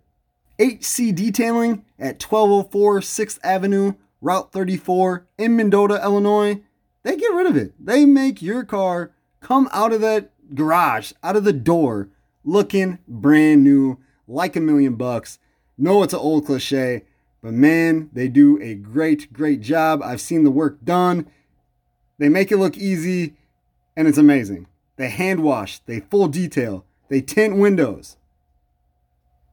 [0.61, 6.61] HC Detailing at 1204 6th Avenue, Route 34 in Mendota, Illinois.
[7.05, 7.73] They get rid of it.
[7.79, 12.09] They make your car come out of that garage, out of the door,
[12.45, 15.39] looking brand new like a million bucks.
[15.77, 17.05] No, it's an old cliche,
[17.41, 20.03] but man, they do a great, great job.
[20.03, 21.31] I've seen the work done.
[22.19, 23.37] They make it look easy,
[23.97, 24.67] and it's amazing.
[24.97, 28.18] They hand wash, they full detail, they tint windows.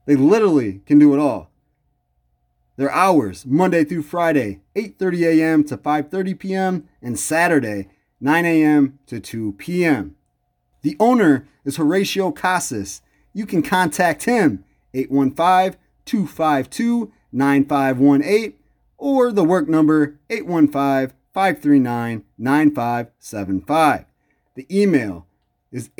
[0.06, 1.50] They literally can do it all.
[2.76, 5.64] Their hours, Monday through Friday, 8:30 a.m.
[5.64, 6.88] to 5:30 p.m.
[7.02, 7.88] and Saturday,
[8.20, 8.98] 9 a.m.
[9.06, 10.16] to 2 p.m.
[10.82, 13.02] The owner is Horatio Casas.
[13.32, 14.64] You can contact him
[14.94, 18.54] 815 252 9518
[18.98, 24.04] or the work number 815 539 9575.
[24.54, 25.26] The email
[25.70, 25.90] is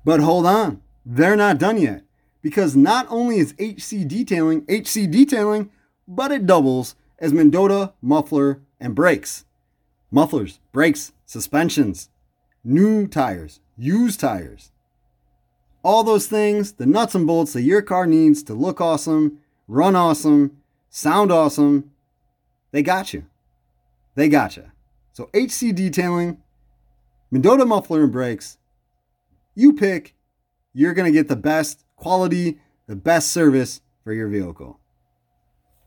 [0.06, 2.04] But hold on, they're not done yet
[2.42, 5.70] because not only is HC Detailing HC Detailing,
[6.08, 9.46] but it doubles as Mendota Muffler and Brakes.
[10.10, 12.10] Mufflers, brakes, suspensions,
[12.64, 14.72] new tires, used tires.
[15.84, 19.96] All those things, the nuts and bolts that your car needs to look awesome, run
[19.96, 20.58] awesome,
[20.90, 21.92] sound awesome,
[22.72, 23.26] they got you.
[24.16, 24.72] They got you.
[25.14, 26.38] So HC Detailing,
[27.32, 28.58] Mendota Muffler and Brakes,
[29.56, 30.16] you pick,
[30.74, 34.80] you're going to get the best quality, the best service for your vehicle.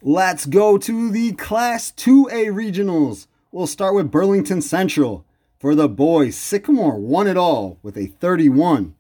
[0.03, 3.27] Let's go to the Class 2A regionals.
[3.53, 5.25] We'll start with Burlington Central.
[5.61, 8.97] For the boys, Sycamore won it all with a 31.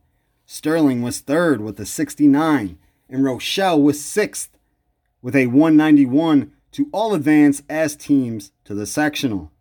[0.47, 2.79] Sterling was third with a 69,
[3.09, 4.51] and Rochelle was sixth
[5.23, 9.53] with a 191 to all advance as teams to the sectional.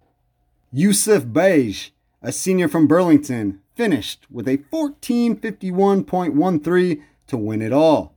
[0.72, 1.90] Yusuf Beige,
[2.22, 8.16] a senior from Burlington, finished with a 1451.13 to win it all.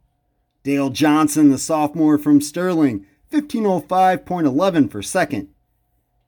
[0.62, 5.48] Dale Johnson, the sophomore from Sterling, 1505.11 for second.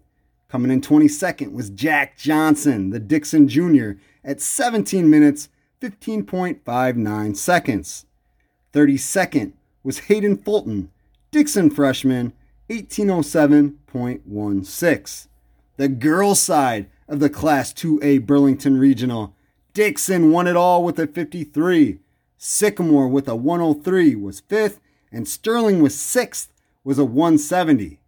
[0.47, 5.49] Coming in 22nd was Jack Johnson, the Dixon Jr., at 17 minutes
[5.81, 8.05] 15.59 seconds.
[8.73, 9.53] 32nd
[9.83, 10.91] was Hayden Fulton,
[11.31, 12.33] Dixon freshman,
[12.69, 15.27] 1807.16.
[15.77, 19.35] The girls' side of the Class 2A Burlington Regional,
[19.73, 21.99] Dixon won it all with a 53.
[22.37, 24.79] Sycamore with a 103 was fifth,
[25.11, 26.51] and Sterling with sixth
[26.83, 27.99] was a 170.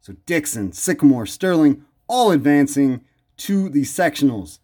[0.00, 3.02] So Dixon, Sycamore, Sterling all advancing
[3.38, 4.58] to the sectionals.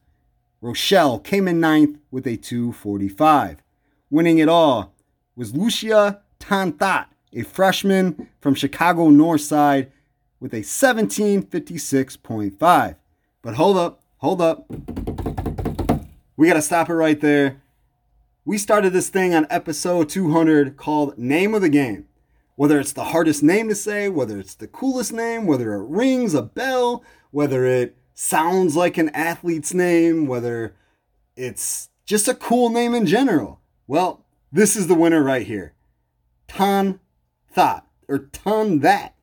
[0.60, 3.62] Rochelle came in ninth with a 245.
[4.10, 4.92] Winning it all
[5.36, 9.92] was Lucia Tanthat, a freshman from Chicago North Side,
[10.40, 12.96] with a 1756.5.
[13.42, 14.70] But hold up, hold up.
[16.36, 17.60] We got to stop it right there.
[18.44, 22.06] We started this thing on episode 200 called Name of the Game.
[22.54, 26.34] Whether it's the hardest name to say, whether it's the coolest name, whether it rings
[26.34, 30.74] a bell, whether it sounds like an athlete's name, whether
[31.36, 33.60] it's just a cool name in general.
[33.86, 35.74] Well, this is the winner right here.
[36.48, 37.00] Ton
[37.50, 39.14] Thought, or Ton That.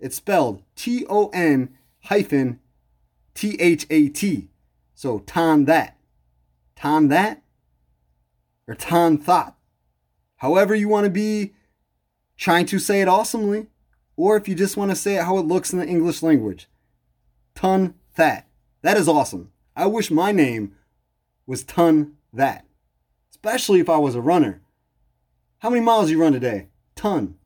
[0.00, 2.60] It's spelled T O N hyphen
[3.34, 4.48] T H A T.
[4.94, 5.98] So Ton That.
[6.76, 7.42] Ton That?
[8.66, 9.56] Or Ton Thought.
[10.36, 11.52] However, you want to be
[12.36, 13.68] trying to say it awesomely,
[14.16, 16.68] or if you just want to say it how it looks in the English language.
[17.54, 18.48] Ton That.
[18.82, 19.52] That is awesome.
[19.76, 20.74] I wish my name
[21.46, 22.66] was Ton That.
[23.30, 24.62] Especially if I was a runner.
[25.58, 26.68] How many miles you run a day?
[26.96, 27.36] Ton.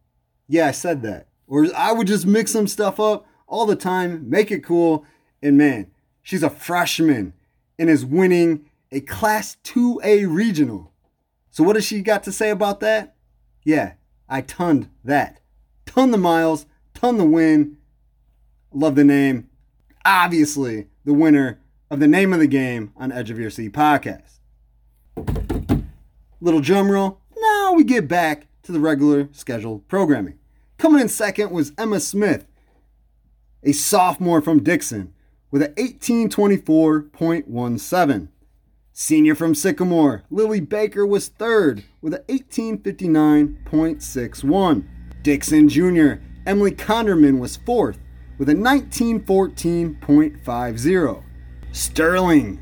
[0.49, 1.29] Yeah, I said that.
[1.47, 5.05] Or I would just mix some stuff up all the time, make it cool,
[5.43, 5.91] and man,
[6.23, 7.33] she's a freshman
[7.79, 10.93] and is winning a Class 2A regional.
[11.51, 13.15] So, what has she got to say about that?
[13.65, 13.95] Yeah,
[14.29, 15.41] I tonned that.
[15.87, 17.79] Ton the miles, ton the win.
[18.73, 19.49] Love the name.
[20.05, 24.39] Obviously, the winner of the name of the game on Edge of Your Seat podcast.
[26.41, 27.21] Little drum roll.
[27.37, 30.39] Now we get back to the regular scheduled programming.
[30.77, 32.47] Coming in second was Emma Smith,
[33.63, 35.15] a sophomore from Dixon,
[35.51, 38.29] with an 1824.17.
[38.93, 44.85] Senior from Sycamore, Lily Baker was third with an 1859.61.
[45.23, 46.15] Dixon Jr.,
[46.45, 48.01] Emily Conderman was fourth
[48.39, 51.23] with a 1914.50.
[51.73, 52.61] Sterling.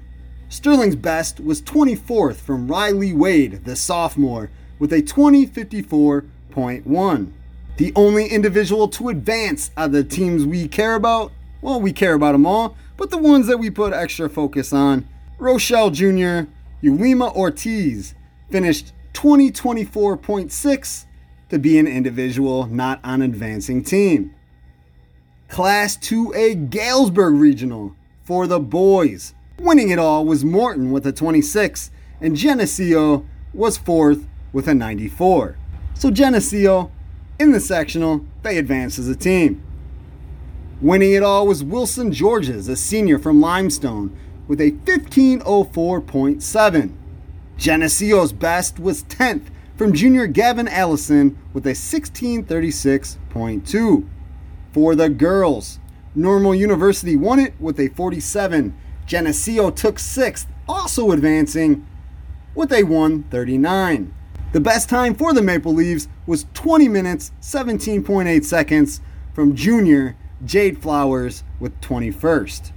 [0.48, 4.50] Sterling's best was 24th from Riley Wade, the sophomore,
[4.84, 7.32] with a 2054.1.
[7.78, 11.32] The only individual to advance of the teams we care about,
[11.62, 15.08] well, we care about them all, but the ones that we put extra focus on,
[15.38, 16.50] Rochelle Jr.,
[16.82, 18.14] Ulima Ortiz,
[18.50, 21.06] finished 2024.6
[21.48, 24.34] to be an individual not on advancing team.
[25.48, 29.32] Class 2A Galesburg Regional for the boys.
[29.58, 33.24] Winning it all was Morton with a 26, and Geneseo
[33.54, 35.58] was fourth with a 94.
[35.92, 36.90] So Geneseo,
[37.38, 39.62] in the sectional, they advanced as a team.
[40.80, 44.16] Winning it all was Wilson Georges, a senior from Limestone,
[44.48, 46.92] with a 1504.7.
[47.56, 49.46] Geneseo's best was 10th
[49.76, 54.08] from junior Gavin Allison with a 1636.2.
[54.72, 55.80] For the girls,
[56.14, 58.76] Normal University won it with a 47.
[59.06, 61.86] Geneseo took 6th, also advancing
[62.54, 64.14] with a 139.
[64.54, 69.00] The best time for the Maple Leaves was 20 minutes 17.8 seconds
[69.32, 72.70] from junior Jade Flowers with 21st.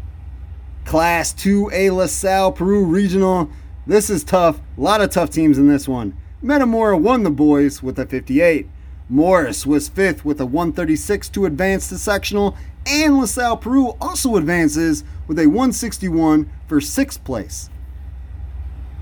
[0.86, 3.52] Class 2A LaSalle Peru Regional.
[3.86, 4.60] This is tough.
[4.76, 6.18] A lot of tough teams in this one.
[6.42, 8.68] Metamora won the boys with a 58.
[9.08, 12.58] Morris was fifth with a 136 to advance to sectional,
[12.88, 17.70] and LaSalle Peru also advances with a 161 for sixth place.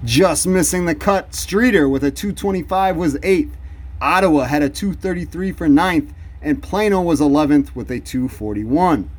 [0.06, 3.58] Just missing the cut, Streator with a 225 was eighth.
[4.00, 9.10] Ottawa had a 233 for ninth, and Plano was 11th with a 241.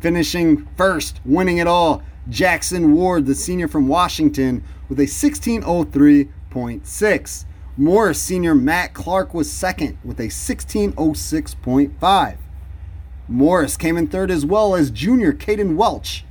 [0.00, 7.44] Finishing first, winning it all, Jackson Ward, the senior from Washington, with a 1603.6.
[7.76, 12.36] Morris senior Matt Clark was second with a 1606.5.
[13.28, 16.24] Morris came in third as well as junior Caden Welch,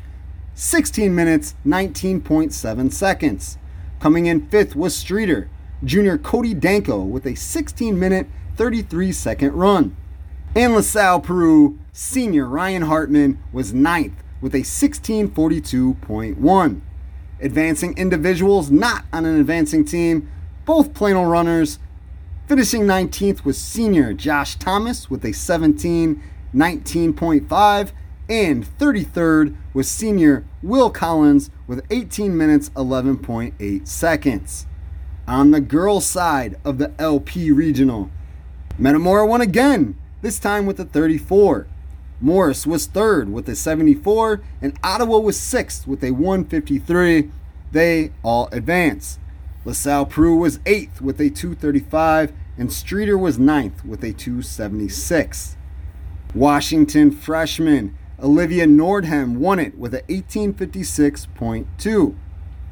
[0.56, 3.60] 16 minutes 19.7 seconds.
[4.00, 5.48] Coming in fifth was Streator,
[5.84, 9.98] junior Cody Danko with a 16 minute 33 second run.
[10.56, 16.82] And LaSalle Peru senior Ryan Hartman was ninth with a 1642.1.
[17.42, 20.30] Advancing individuals not on an advancing team,
[20.66, 21.80] both Plano runners.
[22.48, 26.22] Finishing 19th was senior Josh Thomas with a 17
[26.54, 27.92] 19.5,
[28.30, 34.68] and 33rd was senior Will Collins with 18 minutes 11.8 seconds.
[35.28, 38.12] On the girls' side of the LP Regional,
[38.78, 41.68] Metamora won again, this time with a 34.
[42.22, 47.32] Morris was third with a 74, and Ottawa was sixth with a 153.
[47.72, 49.18] They all advance.
[49.66, 55.56] LaSalle Peru was eighth with a 235, and Streator was ninth with a 276.
[56.36, 62.16] Washington freshman Olivia Nordham won it with an 1856.2.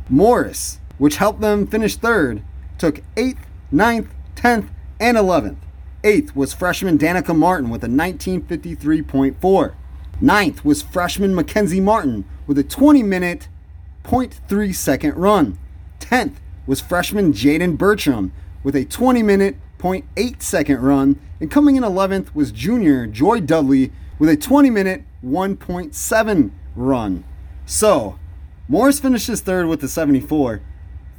[0.09, 2.41] Morris, which helped them finish third,
[2.77, 3.43] took 8th,
[3.73, 4.69] 9th, 10th,
[4.99, 5.57] and 11th.
[6.03, 9.73] Eighth was freshman Danica Martin with a 1953.4.
[10.19, 13.47] Ninth was freshman Mackenzie Martin with a 20 minute,
[14.03, 15.57] 0.3 second run.
[15.99, 18.31] Tenth was freshman Jaden Bertram
[18.63, 21.19] with a 20 minute, 0.8 second run.
[21.39, 27.23] And coming in 11th was junior Joy Dudley with a 20 minute, 1.7 run.
[27.65, 28.17] So,
[28.67, 30.61] Morris finishes third with the 74.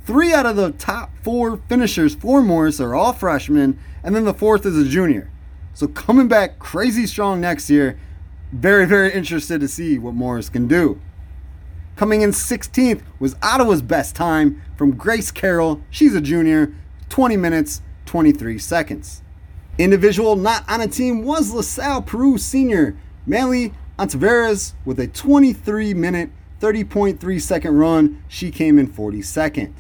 [0.05, 4.33] Three out of the top four finishers for Morris are all freshmen, and then the
[4.33, 5.31] fourth is a junior.
[5.75, 7.99] So coming back crazy strong next year.
[8.51, 11.01] Very, very interested to see what Morris can do.
[11.95, 15.83] Coming in 16th was Ottawa's best time from Grace Carroll.
[15.91, 16.75] She's a junior,
[17.11, 19.23] 20 minutes, 23 seconds.
[19.77, 22.97] Individual not on a team was LaSalle Peru senior
[23.27, 26.31] Manly Antaveras with a 23 minute,
[26.61, 28.23] 30.3 second run.
[28.29, 29.73] She came in 42nd.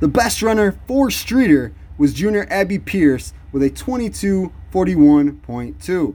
[0.00, 6.14] The best runner for Streator was junior Abby Pierce with a 22.41.2.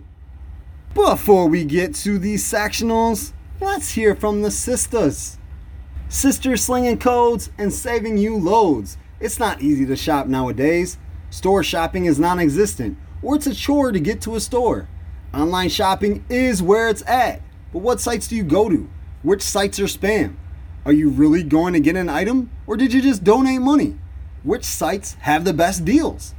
[0.94, 5.40] Before we get to these sectionals, let's hear from the sisters.
[6.10, 9.00] Sisters slinging codes and saving you loads.
[9.20, 11.00] It's not easy to shop nowadays.
[11.32, 14.88] Store shopping is non existent, or it's a chore to get to a store.
[15.34, 17.42] Online shopping is where it's at.
[17.72, 18.90] But what sites do you go to?
[19.24, 20.36] Which sites are spam?
[20.86, 23.98] Are you really going to get an item or did you just donate money?
[24.44, 26.34] Which sites have the best deals?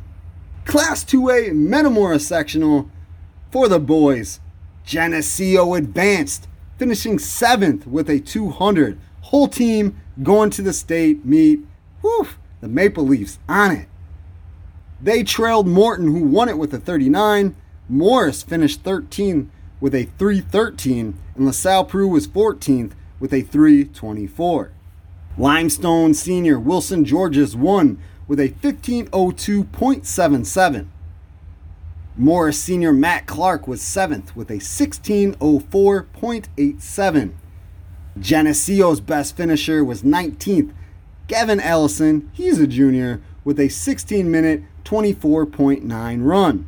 [0.65, 2.89] Class 2A Metamora sectional
[3.51, 4.39] for the boys.
[4.86, 6.47] Geneseo advanced,
[6.78, 8.97] finishing seventh with a 200.
[9.21, 11.61] Whole team going to the state meet.
[12.01, 12.28] Whew,
[12.64, 13.89] the Maple Leafs on it.
[15.01, 17.57] They trailed Morton, who won it with a 39.
[17.89, 19.51] Morris finished 13
[19.82, 24.72] with a 313, and LaSalle Peru was 14th with a 324.
[25.38, 30.88] Limestone senior Wilson Georges won with a 1502.77.
[32.16, 37.34] Morris senior Matt Clark was 7th with a 1604.87.
[38.18, 40.72] Geneseo's best finisher was 19th.
[41.28, 46.67] Gavin Allison, he's a junior, with a 16 minute 24.9 run.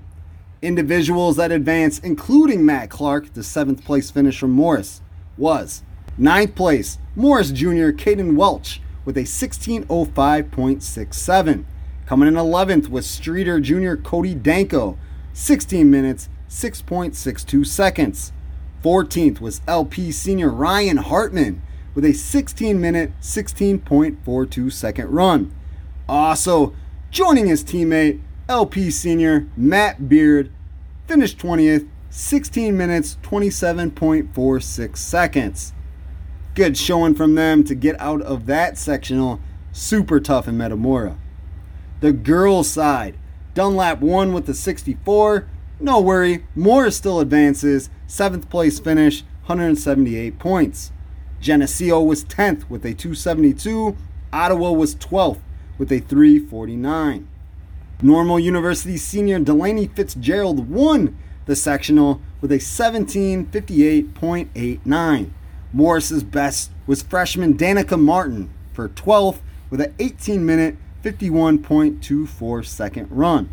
[0.62, 5.01] Individuals that advanced, including Matt Clark, the seventh place finish from Morris,
[5.38, 5.84] was
[6.18, 7.91] ninth place, Morris Jr.
[7.91, 11.66] Caden Welch with a 1605.67.
[12.06, 13.95] Coming in 11th was Streator Jr.
[14.01, 14.97] Cody Danko,
[15.34, 18.32] 16 minutes, 6.62 seconds.
[18.84, 21.62] 14th was LP Senior Ryan Hartman
[21.96, 25.56] with a 16 minute, 16.42 second run.
[26.08, 26.76] Also,
[27.10, 30.52] joining his teammate, LP senior Matt Beard,
[31.08, 35.74] finished 20th, 16 minutes, 27.46 seconds.
[36.54, 39.39] Good showing from them to get out of that sectional.
[39.72, 41.18] Super tough in Metamora.
[42.02, 43.18] The girls' side,
[43.54, 45.48] Dunlap won with the 64.
[45.80, 47.89] No worry, Morris still advances.
[48.08, 50.91] Seventh place finish, 178 points.
[51.46, 53.96] Geneseo was 10th with a 272.
[54.34, 55.41] Ottawa was 12th
[55.78, 57.28] with a 349.
[58.02, 61.16] Normal University senior Delaney Fitzgerald won
[61.46, 65.30] the sectional with a 1758.89.
[65.72, 69.38] Morris's best was freshman Danica Martin for 12th
[69.70, 73.52] with an 18 minute 51.24 second run.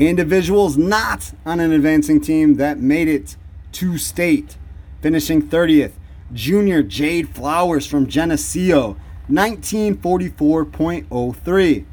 [0.00, 3.36] Individuals not on an advancing team that made it
[3.70, 4.56] to state.
[5.02, 5.92] Finishing 30th,
[6.32, 8.96] junior Jade Flowers from Geneseo,
[9.30, 11.84] 1944.03.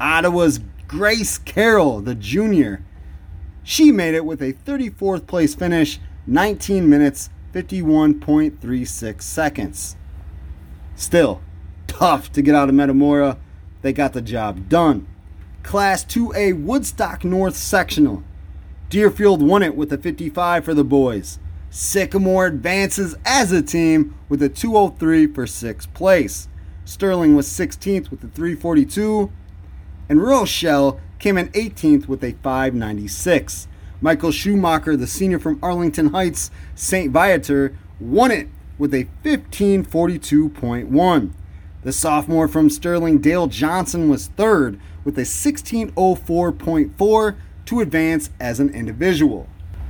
[0.00, 2.84] Ottawa's Grace Carroll, the junior,
[3.68, 9.94] she made it with a 34th place finish, 19 minutes, 51.36 seconds.
[10.96, 11.42] Still,
[11.86, 13.36] tough to get out of Metamora.
[13.82, 15.06] They got the job done.
[15.62, 18.22] Class 2A Woodstock North Sectional.
[18.88, 21.38] Deerfield won it with a 55 for the boys.
[21.70, 26.48] Sycamore advances as a team with a 203 for 6th place.
[26.84, 29.30] Sterling was 16th with a 342,
[30.08, 33.68] and Rochelle came in 18th with a 596.
[34.00, 37.12] Michael Schumacher, the senior from Arlington Heights, St.
[37.12, 38.48] Viator, won it
[38.78, 41.32] with a 1542.1.
[41.82, 48.70] The sophomore from Sterling, Dale Johnson, was third with a 1604.4 to advance as an
[48.70, 49.46] individual.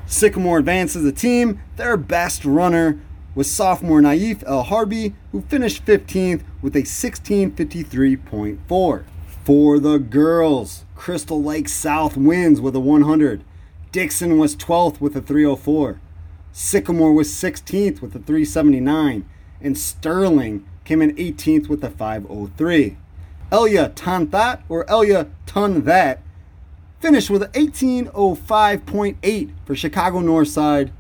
[0.09, 1.61] Sycamore advanced as a team.
[1.77, 2.99] Their best runner
[3.35, 9.05] was sophomore Naif El Harbi, who finished 15th with a 1653.4.
[9.45, 13.45] For the girls, Crystal Lake South wins with a 100.
[13.93, 16.01] Dixon was 12th with a 304.
[16.53, 19.29] Sycamore was 16th with a 379.
[19.61, 22.97] And Sterling came in 18th with a 503.
[23.53, 26.23] Elia Tanthat, or Elia Ton That,
[27.01, 30.91] finished with an 1805.8 for Chicago Northside.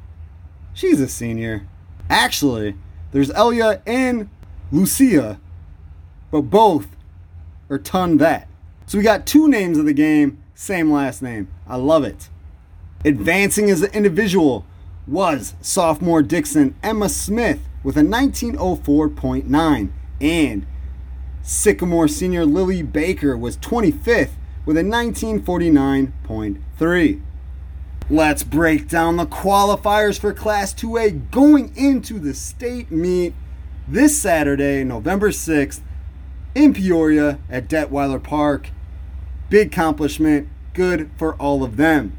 [0.72, 1.66] She's a senior.
[2.08, 2.76] Actually,
[3.12, 4.28] there's Elia and
[4.70, 5.40] Lucia,
[6.30, 6.86] but both
[7.70, 8.48] are Ton That.
[8.86, 11.48] So we got two names of the game, same last name.
[11.66, 12.28] I love it.
[13.04, 14.64] Advancing as an individual
[15.06, 19.90] was sophomore Dixon Emma Smith with a 1904.9
[20.20, 20.66] and
[21.42, 24.32] Sycamore senior Lily Baker was 25th
[24.68, 27.22] with a 1949.3.
[28.10, 33.32] Let's break down the qualifiers for Class 2A going into the state meet
[33.88, 35.80] this Saturday, November 6th,
[36.54, 38.68] in Peoria at Detweiler Park.
[39.48, 42.18] Big accomplishment, good for all of them.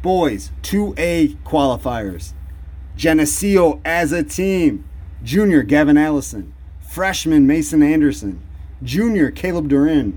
[0.00, 2.32] Boys, 2A qualifiers.
[2.96, 4.88] Geneseo as a team.
[5.22, 6.54] Junior Gavin Allison.
[6.80, 8.40] Freshman Mason Anderson.
[8.82, 10.16] Junior Caleb Durin.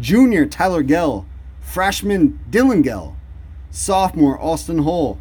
[0.00, 1.26] Junior Tyler Gell.
[1.60, 3.16] Freshman Dylan Gell.
[3.70, 5.18] Sophomore Austin Hull.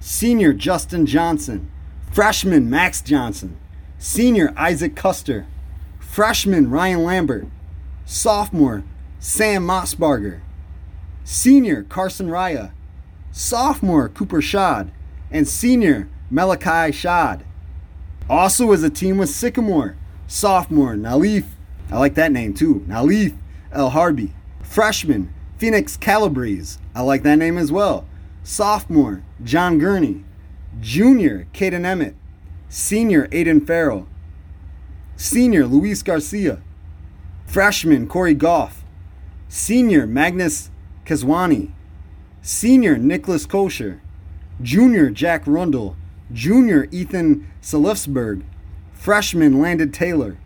[0.00, 1.70] Senior Justin Johnson.
[2.12, 3.56] Freshman Max Johnson.
[3.98, 5.46] Senior Isaac Custer.
[5.98, 7.46] Freshman Ryan Lambert.
[8.04, 8.84] Sophomore
[9.18, 10.40] Sam Mossbarger.
[11.24, 12.72] Senior Carson Raya.
[13.32, 14.92] Sophomore Cooper Shad.
[15.30, 17.44] And senior Malachi Shad.
[18.30, 19.96] Also as a team with Sycamore.
[20.28, 21.44] Sophomore Nalif.
[21.90, 22.84] I like that name too.
[22.86, 23.34] Nalif
[23.72, 24.32] El Harbi.
[24.62, 26.78] Freshman Phoenix Calabrese.
[26.94, 28.06] I like that name as well.
[28.42, 30.24] Sophomore John Gurney.
[30.80, 32.14] Junior Caden Emmett.
[32.68, 34.06] Senior Aiden Farrell.
[35.16, 36.60] Senior Luis Garcia.
[37.46, 38.82] Freshman Corey Goff.
[39.48, 40.70] Senior Magnus
[41.04, 41.70] Kazwani.
[42.40, 44.00] Senior Nicholas Kosher.
[44.60, 45.96] Junior Jack Rundle.
[46.32, 48.42] Junior Ethan Salifsberg.
[48.92, 50.38] Freshman Landon Taylor.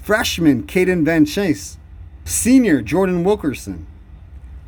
[0.00, 1.78] Freshman Caden Van Chase.
[2.24, 3.86] Senior Jordan Wilkerson.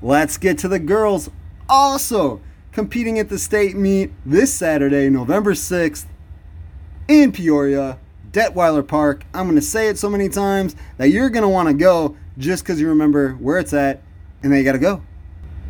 [0.02, 1.30] Let's get to the girls
[1.68, 2.40] also
[2.70, 6.04] competing at the state meet this Saturday, November 6th
[7.08, 7.98] in Peoria,
[8.30, 9.24] Detweiler Park.
[9.32, 12.14] I'm going to say it so many times that you're going to want to go
[12.36, 14.02] just because you remember where it's at
[14.42, 15.02] and then you got to go.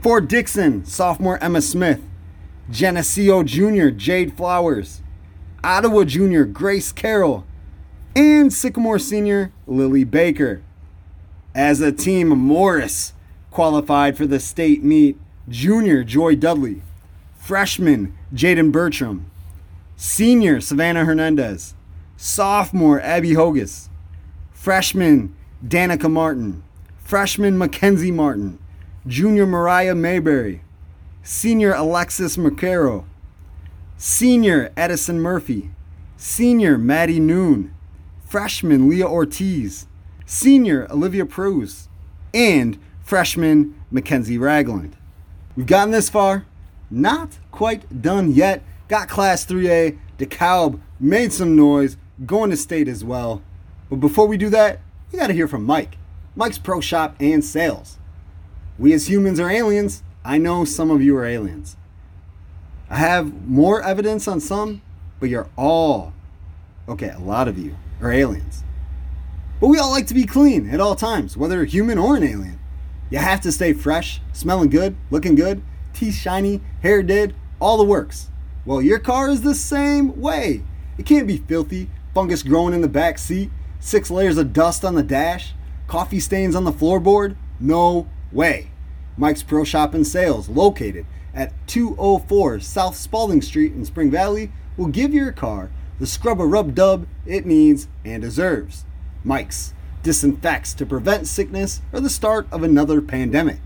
[0.02, 2.02] For Dixon, sophomore Emma Smith.
[2.68, 3.90] Geneseo Jr.
[3.90, 5.02] Jade Flowers.
[5.62, 6.42] Ottawa Jr.
[6.42, 7.44] Grace Carroll.
[8.16, 10.62] And Sycamore Senior Lily Baker.
[11.56, 13.14] As a team, Morris
[13.50, 15.16] qualified for the state meet.
[15.48, 16.82] Junior Joy Dudley.
[17.38, 19.30] Freshman Jaden Bertram.
[19.96, 21.74] Senior Savannah Hernandez.
[22.18, 23.88] Sophomore Abby Hogus.
[24.52, 25.34] Freshman
[25.66, 26.62] Danica Martin.
[26.98, 28.58] Freshman Mackenzie Martin.
[29.06, 30.60] Junior Mariah Mayberry.
[31.22, 33.06] Senior Alexis Mercaro.
[33.96, 35.70] Senior Edison Murphy.
[36.18, 37.74] Senior Maddie Noon.
[38.26, 39.86] Freshman Leah Ortiz.
[40.26, 41.88] Senior Olivia Pruse.
[42.34, 44.96] And freshman Mackenzie Ragland.
[45.54, 46.44] We've gotten this far.
[46.90, 48.62] Not quite done yet.
[48.88, 53.42] Got Class 3A DeKalb made some noise, going to state as well.
[53.88, 54.80] But before we do that,
[55.12, 55.96] we got to hear from Mike.
[56.34, 57.98] Mike's Pro Shop and Sales.
[58.78, 60.02] We as humans are aliens.
[60.24, 61.76] I know some of you are aliens.
[62.90, 64.82] I have more evidence on some,
[65.20, 66.12] but you're all,
[66.88, 68.64] okay, a lot of you are aliens.
[69.60, 72.58] But we all like to be clean at all times, whether human or an alien.
[73.08, 75.62] You have to stay fresh, smelling good, looking good,
[75.94, 78.28] teeth shiny, hair did, all the works.
[78.66, 80.62] Well, your car is the same way.
[80.98, 83.50] It can't be filthy, fungus growing in the back seat,
[83.80, 85.54] six layers of dust on the dash,
[85.86, 87.36] coffee stains on the floorboard.
[87.58, 88.70] No way.
[89.16, 94.88] Mike's Pro Shop and Sales, located at 204 South Spalding Street in Spring Valley, will
[94.88, 98.84] give your car the scrub a rub dub it needs and deserves.
[99.26, 99.74] Mike's
[100.04, 103.58] disinfects to prevent sickness or the start of another pandemic.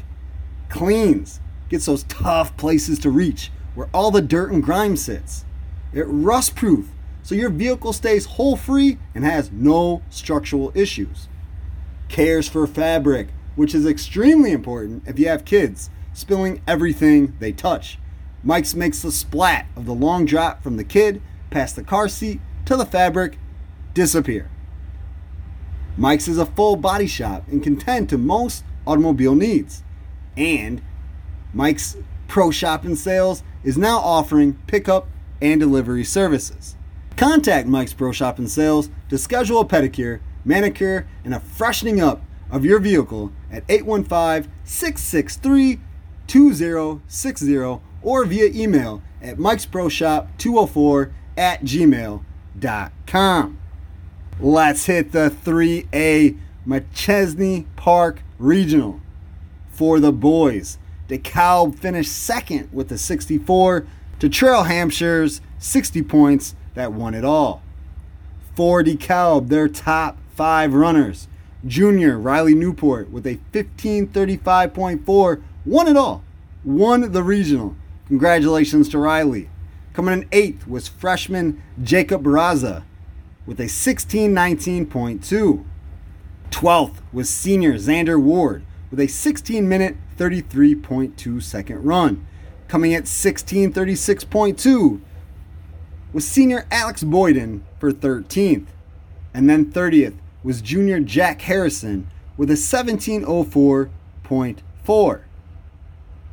[0.70, 1.38] Cleans
[1.68, 5.44] gets those tough places to reach where all the dirt and grime sits.
[5.92, 6.88] It rust proof
[7.22, 11.28] so your vehicle stays hole free and has no structural issues.
[12.08, 17.98] Cares for fabric, which is extremely important if you have kids spilling everything they touch.
[18.42, 22.40] Mike's makes the splat of the long drop from the kid past the car seat
[22.64, 23.38] to the fabric
[23.92, 24.48] disappear.
[25.97, 29.82] Mike's is a full body shop and can tend to most automobile needs.
[30.36, 30.82] And
[31.53, 31.97] Mike's
[32.28, 35.09] Pro Shop and Sales is now offering pickup
[35.43, 36.76] and delivery services.
[37.16, 42.22] Contact Mike's Pro Shop and Sales to schedule a pedicure, manicure, and a freshening up
[42.51, 45.80] of your vehicle at 815 663
[46.26, 52.22] 2060 or via email at mikesproshop204 at gmail.com.
[54.43, 56.34] Let's hit the 3A
[56.66, 59.03] McChesney Park Regional.
[59.70, 60.78] For the boys,
[61.09, 63.86] DeKalb finished second with a 64
[64.18, 67.61] to Trail Hampshire's 60 points that won it all.
[68.57, 71.28] For DeKalb, their top five runners,
[71.66, 76.24] junior Riley Newport with a 1535.4 won it all,
[76.64, 77.76] won the regional.
[78.09, 79.51] Congratulations to Riley.
[79.93, 82.84] Coming in eighth was freshman Jacob Barraza
[83.51, 85.64] with a 1619.2.
[86.51, 92.24] 12th was senior Xander Ward with a 16 minute 33.2 second run.
[92.68, 95.01] Coming at 1636.2
[96.12, 98.68] was senior Alex Boyden for 13th.
[99.34, 105.20] And then 30th was junior Jack Harrison with a 1704.4.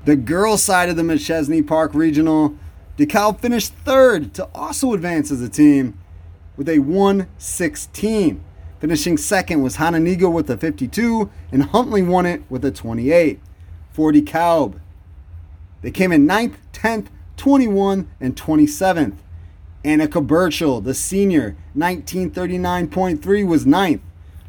[0.05, 2.55] The girls' side of the McChesney Park Regional,
[2.95, 5.97] DeKalb finished third to also advance as a team
[6.57, 8.43] with a 116.
[8.79, 13.39] Finishing second was Hononegah with a 52, and Huntley won it with a 28.
[13.91, 14.79] For DeKalb.
[15.81, 19.15] They came in 9th, 10th, 21, and 27th.
[19.83, 24.01] Annika Burchell, the senior, 1939.3 was 9th.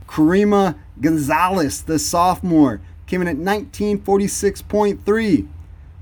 [0.06, 5.48] Karima Gonzalez, the sophomore, came in at 1946.3.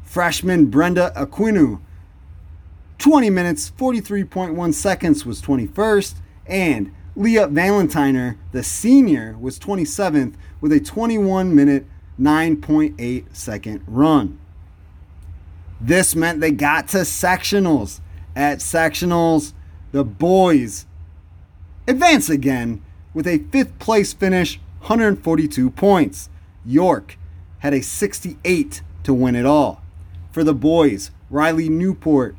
[0.03, 1.81] Freshman Brenda Aquinu,
[2.99, 6.15] 20 minutes 43.1 seconds was 21st,
[6.47, 11.87] and Leah Valentiner, the senior, was 27th with a 21 minute
[12.21, 14.39] 9.8 second run.
[15.81, 18.01] This meant they got to sectionals.
[18.35, 19.53] At sectionals,
[19.93, 20.87] the boys
[21.89, 22.83] advance again
[23.15, 26.29] with a fifth place finish, 142 points.
[26.65, 27.19] York
[27.61, 29.83] had a 68 to win it all.
[30.31, 32.37] For the boys, Riley Newport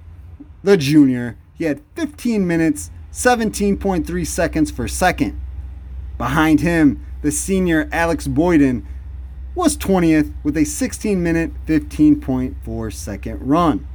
[0.63, 1.37] the junior.
[1.53, 5.39] He had 15 minutes, 17.3 seconds for second.
[6.17, 8.85] Behind him, the senior Alex Boyden
[9.55, 13.87] was 20th with a 16 minute, 15.4 second run.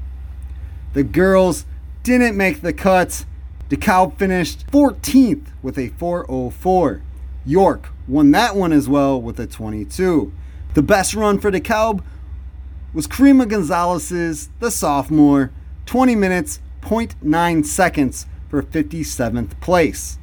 [0.93, 1.65] The girls
[2.03, 3.25] didn't make the cut.
[3.69, 7.03] DeKalb finished 14th with a 404.
[7.45, 10.33] York won that one as well with a 22.
[10.75, 12.03] The best run for DeKalb
[12.93, 15.51] was Karima Gonzalez's, the sophomore,
[15.87, 20.19] 20 minutes, 0.9 seconds for 57th place.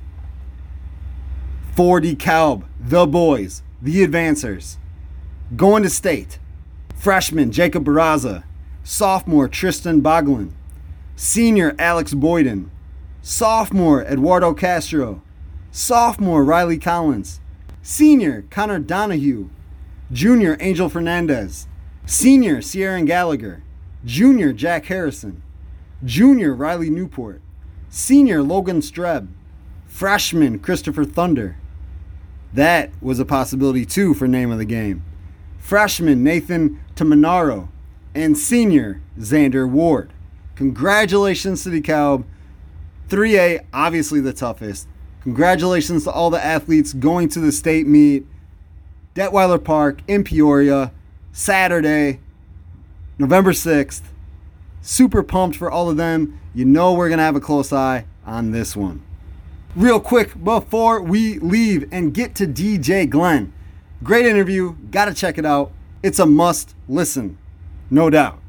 [1.75, 4.77] 4 DeKalb, the boys, the advancers.
[5.55, 6.39] Going to state,
[6.95, 8.43] freshman Jacob Barraza,
[8.83, 10.51] sophomore Tristan Boglin,
[11.15, 12.69] senior Alex Boyden,
[13.21, 15.21] sophomore Eduardo Castro,
[15.71, 17.39] sophomore Riley Collins,
[17.81, 19.49] senior Connor Donahue,
[20.11, 21.67] junior Angel Fernandez,
[22.05, 23.63] senior Sierra Gallagher,
[24.03, 25.41] junior Jack Harrison,
[26.03, 27.41] Junior Riley Newport,
[27.89, 29.27] Senior Logan Streb,
[29.85, 31.57] Freshman Christopher Thunder.
[32.53, 35.03] That was a possibility too for name of the game.
[35.59, 37.69] Freshman Nathan Tamanaro
[38.15, 40.11] and Senior Xander Ward.
[40.55, 42.23] Congratulations to DeKalb
[43.09, 44.87] 3A, obviously the toughest.
[45.21, 48.25] Congratulations to all the athletes going to the state meet.
[49.15, 50.91] Detweiler Park in Peoria,
[51.33, 52.19] Saturday,
[53.17, 54.01] November 6th.
[54.81, 56.39] Super pumped for all of them.
[56.53, 59.01] You know we're going to have a close eye on this one.
[59.75, 63.53] Real quick before we leave and get to DJ Glenn.
[64.03, 64.75] Great interview.
[64.91, 65.71] Got to check it out.
[66.01, 67.37] It's a must listen,
[67.89, 68.39] no doubt.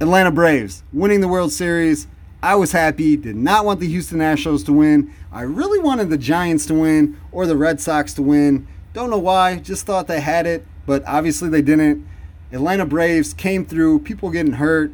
[0.00, 2.06] Atlanta Braves winning the World Series.
[2.42, 3.16] I was happy.
[3.16, 5.12] Did not want the Houston Astros to win.
[5.32, 8.68] I really wanted the Giants to win or the Red Sox to win.
[8.92, 9.56] Don't know why.
[9.56, 12.06] Just thought they had it, but obviously they didn't.
[12.52, 14.00] Atlanta Braves came through.
[14.00, 14.92] People getting hurt.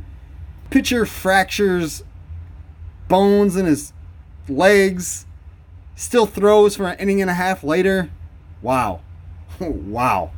[0.70, 2.02] Pitcher fractures
[3.08, 3.92] bones in his
[4.48, 5.26] legs.
[5.94, 8.10] Still throws for an inning and a half later.
[8.62, 9.00] Wow.
[9.60, 10.32] wow.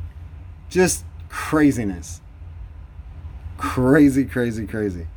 [0.69, 2.21] Just craziness.
[3.57, 5.07] Crazy, crazy, crazy.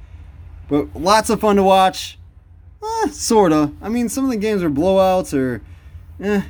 [0.69, 2.19] But lots of fun to watch.
[2.83, 3.73] Eh, sorta.
[3.83, 5.61] I mean, some of the games are blowouts or
[6.23, 6.43] eh.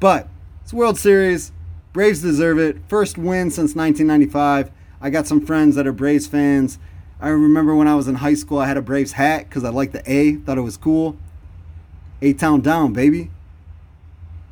[0.00, 0.28] But
[0.62, 1.52] it's World Series.
[1.92, 2.78] Braves deserve it.
[2.88, 4.72] First win since 1995.
[5.00, 6.78] I got some friends that are Braves fans.
[7.20, 9.70] I remember when I was in high school, I had a Braves hat because I
[9.70, 11.16] liked the A, thought it was cool.
[12.22, 13.30] A Town down, baby.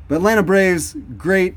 [0.07, 1.55] But Atlanta Braves, great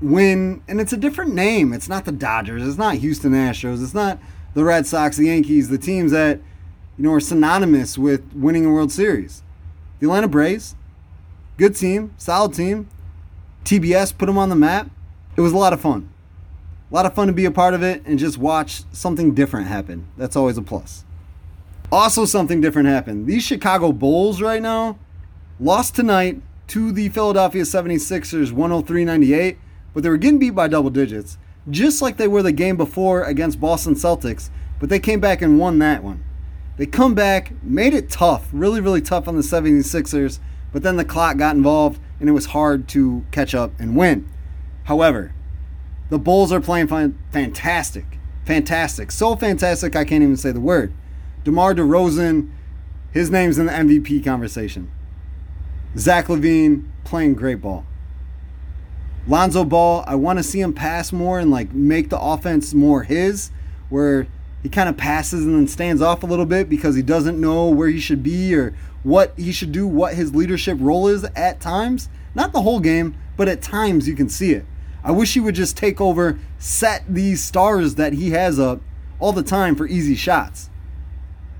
[0.00, 1.72] win, and it's a different name.
[1.72, 4.18] It's not the Dodgers, it's not Houston Astros, it's not
[4.54, 6.40] the Red Sox, the Yankees, the teams that
[6.96, 9.42] you know are synonymous with winning a World Series.
[9.98, 10.74] The Atlanta Braves,
[11.56, 12.88] good team, solid team.
[13.64, 14.90] TBS put them on the map.
[15.36, 16.08] It was a lot of fun.
[16.90, 19.66] A lot of fun to be a part of it and just watch something different
[19.66, 20.06] happen.
[20.16, 21.04] That's always a plus.
[21.90, 23.26] Also, something different happened.
[23.26, 24.98] These Chicago Bulls right now
[25.58, 29.58] lost tonight to the Philadelphia 76ers 103 98,
[29.94, 31.38] but they were getting beat by double digits,
[31.70, 35.58] just like they were the game before against Boston Celtics, but they came back and
[35.58, 36.24] won that one.
[36.76, 40.38] They come back, made it tough, really, really tough on the 76ers,
[40.72, 44.28] but then the clock got involved and it was hard to catch up and win.
[44.84, 45.32] However,
[46.08, 46.88] the Bulls are playing
[47.30, 48.18] fantastic.
[48.44, 49.10] Fantastic.
[49.10, 50.92] So fantastic, I can't even say the word.
[51.44, 52.50] DeMar DeRozan,
[53.12, 54.90] his name's in the MVP conversation.
[55.96, 57.84] Zach LaVine, playing great ball.
[59.26, 63.02] Lonzo Ball, I want to see him pass more and like make the offense more
[63.02, 63.50] his,
[63.88, 64.28] where
[64.62, 67.68] he kind of passes and then stands off a little bit because he doesn't know
[67.68, 71.60] where he should be or what he should do, what his leadership role is at
[71.60, 72.08] times.
[72.34, 74.64] Not the whole game, but at times you can see it.
[75.06, 78.80] I wish he would just take over, set these stars that he has up
[79.20, 80.68] all the time for easy shots.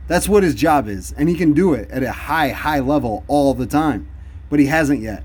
[0.08, 3.24] That's what his job is, and he can do it at a high, high level
[3.28, 4.08] all the time.
[4.50, 5.22] But he hasn't yet.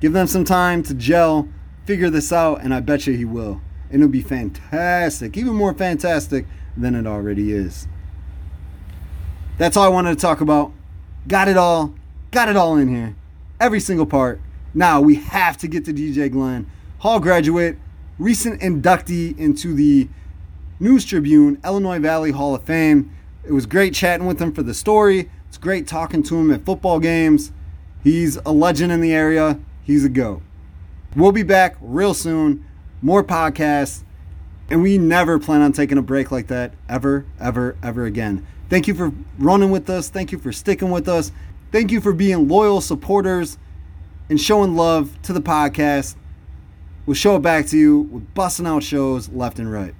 [0.00, 1.50] Give them some time to gel,
[1.84, 3.60] figure this out, and I bet you he will.
[3.90, 6.46] And it'll be fantastic, even more fantastic
[6.78, 7.86] than it already is.
[9.58, 10.72] That's all I wanted to talk about.
[11.26, 11.94] Got it all.
[12.30, 13.16] Got it all in here.
[13.60, 14.40] Every single part.
[14.72, 16.70] Now we have to get to DJ Glenn.
[17.02, 17.76] Hall graduate,
[18.18, 20.08] recent inductee into the
[20.80, 23.16] News Tribune Illinois Valley Hall of Fame.
[23.44, 25.30] It was great chatting with him for the story.
[25.46, 27.52] It's great talking to him at football games.
[28.02, 29.60] He's a legend in the area.
[29.84, 30.42] He's a go.
[31.14, 32.64] We'll be back real soon.
[33.00, 34.02] More podcasts.
[34.68, 38.44] And we never plan on taking a break like that ever, ever, ever again.
[38.68, 40.08] Thank you for running with us.
[40.08, 41.30] Thank you for sticking with us.
[41.70, 43.56] Thank you for being loyal supporters
[44.28, 46.16] and showing love to the podcast.
[47.08, 49.94] We'll show it back to you with busting out shows left and right.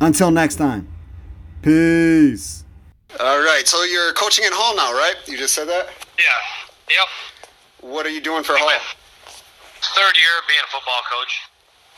[0.00, 0.88] Until next time,
[1.62, 2.64] peace.
[3.20, 5.14] All right, so you're coaching in Hall now, right?
[5.30, 5.86] You just said that?
[6.18, 6.98] Yeah.
[6.98, 7.94] Yep.
[7.94, 8.66] What are you doing for Hall?
[8.66, 11.46] Third year being a football coach.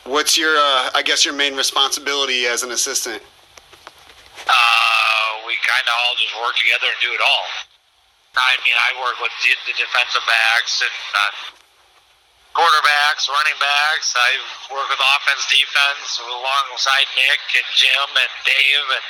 [0.04, 3.16] What's your, uh, I guess, your main responsibility as an assistant?
[3.16, 7.48] Uh, we kind of all just work together and do it all.
[8.36, 11.61] I mean, I work with the, the defensive backs and uh,
[12.52, 14.12] quarterbacks, running backs.
[14.16, 14.30] I
[14.72, 19.04] work with offense, defense, alongside Nick and Jim and Dave, and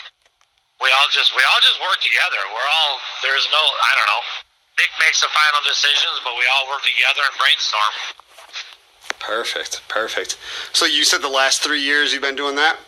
[0.82, 2.42] we all just we all just work together.
[2.50, 4.24] We're all there's no I don't know.
[4.80, 7.94] Nick makes the final decisions, but we all work together and brainstorm.
[9.20, 10.38] Perfect, perfect.
[10.72, 12.78] So you said the last three years you've been doing that?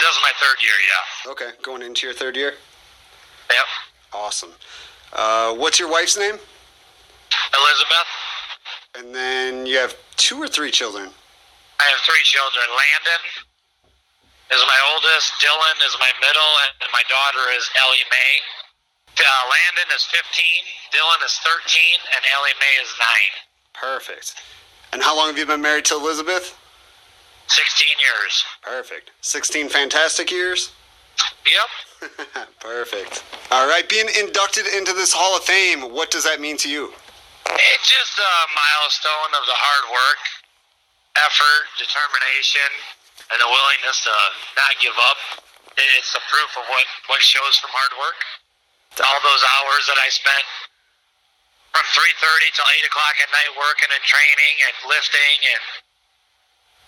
[0.00, 1.30] This is my third year, yeah.
[1.32, 2.54] Okay, going into your third year.
[3.50, 3.68] Yep.
[4.12, 4.52] Awesome.
[5.12, 6.38] Uh, what's your wife's name?
[7.54, 8.08] Elizabeth.
[8.94, 11.10] And then you have two or three children?
[11.80, 12.64] I have three children.
[12.70, 13.22] Landon
[14.54, 18.34] is my oldest, Dylan is my middle, and my daughter is Ellie Mae.
[19.18, 20.20] Uh, Landon is 15,
[20.94, 21.80] Dylan is 13,
[22.14, 23.08] and Ellie Mae is 9.
[23.74, 24.34] Perfect.
[24.92, 26.56] And how long have you been married to Elizabeth?
[27.48, 28.44] 16 years.
[28.62, 29.10] Perfect.
[29.20, 30.72] 16 fantastic years?
[31.46, 32.10] Yep.
[32.60, 33.24] Perfect.
[33.50, 36.92] All right, being inducted into this Hall of Fame, what does that mean to you?
[37.52, 40.22] It's just a milestone of the hard work,
[41.20, 42.70] effort, determination,
[43.28, 44.14] and the willingness to
[44.56, 45.44] not give up.
[45.76, 48.20] It's the proof of what, what shows from hard work.
[48.96, 50.46] All those hours that I spent
[51.74, 55.62] from 3.30 till 8 o'clock at night working and training and lifting and,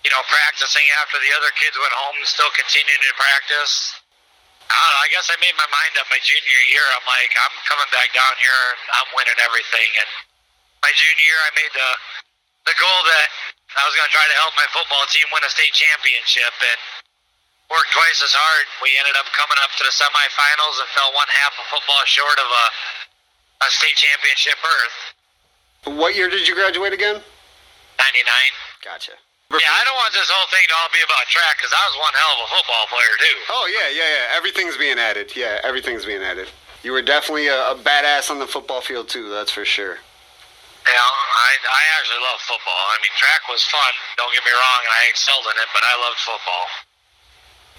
[0.07, 3.99] you know, practicing after the other kids went home and still continuing to practice.
[4.71, 6.87] I I guess I made my mind up my junior year.
[6.95, 9.91] I'm like, I'm coming back down here and I'm winning everything.
[9.99, 10.11] And
[10.87, 11.91] my junior year, I made the
[12.70, 13.28] the goal that
[13.74, 16.78] I was going to try to help my football team win a state championship and
[17.70, 18.64] worked twice as hard.
[18.82, 22.39] We ended up coming up to the semifinals and fell one half of football short
[22.39, 22.66] of a,
[23.66, 24.97] a state championship berth.
[25.99, 27.22] What year did you graduate again?
[27.22, 27.22] 99.
[28.82, 29.14] Gotcha.
[29.47, 31.95] Yeah, I don't want this whole thing to all be about track because I was
[32.03, 33.39] one hell of a football player too.
[33.51, 34.39] Oh yeah, yeah, yeah.
[34.39, 35.34] Everything's being added.
[35.39, 36.51] Yeah, everything's being added.
[36.82, 39.30] You were definitely a, a badass on the football field too.
[39.30, 40.03] That's for sure.
[40.87, 42.82] Yeah, I, I actually love football.
[42.95, 43.93] I mean, track was fun.
[44.16, 46.66] Don't get me wrong, I excelled in it, but I loved football.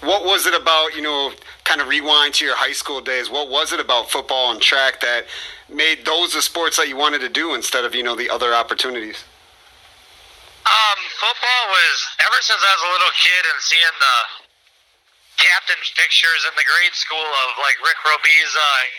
[0.04, 1.32] What was it about, you know,
[1.64, 3.30] kind of rewind to your high school days?
[3.32, 5.26] What was it about football and track that
[5.66, 8.54] made those the sports that you wanted to do instead of, you know, the other
[8.54, 9.24] opportunities?
[10.68, 11.96] Um, football was
[12.28, 14.18] ever since I was a little kid and seeing the
[15.40, 18.92] captain's pictures in the grade school of like Rick Robiza and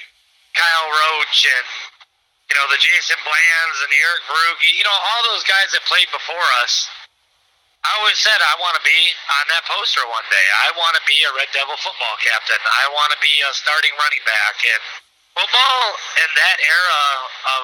[0.58, 1.68] Kyle Roach and
[2.50, 6.10] you know the Jason Blands and Eric Verugi, you know all those guys that played
[6.10, 6.90] before us.
[7.80, 9.00] I always said I want to be
[9.40, 10.48] on that poster one day.
[10.68, 12.60] I want to be a Red Devil football captain.
[12.60, 14.56] I want to be a starting running back.
[14.68, 14.84] And
[15.32, 15.80] football
[16.20, 17.04] in that era
[17.56, 17.64] of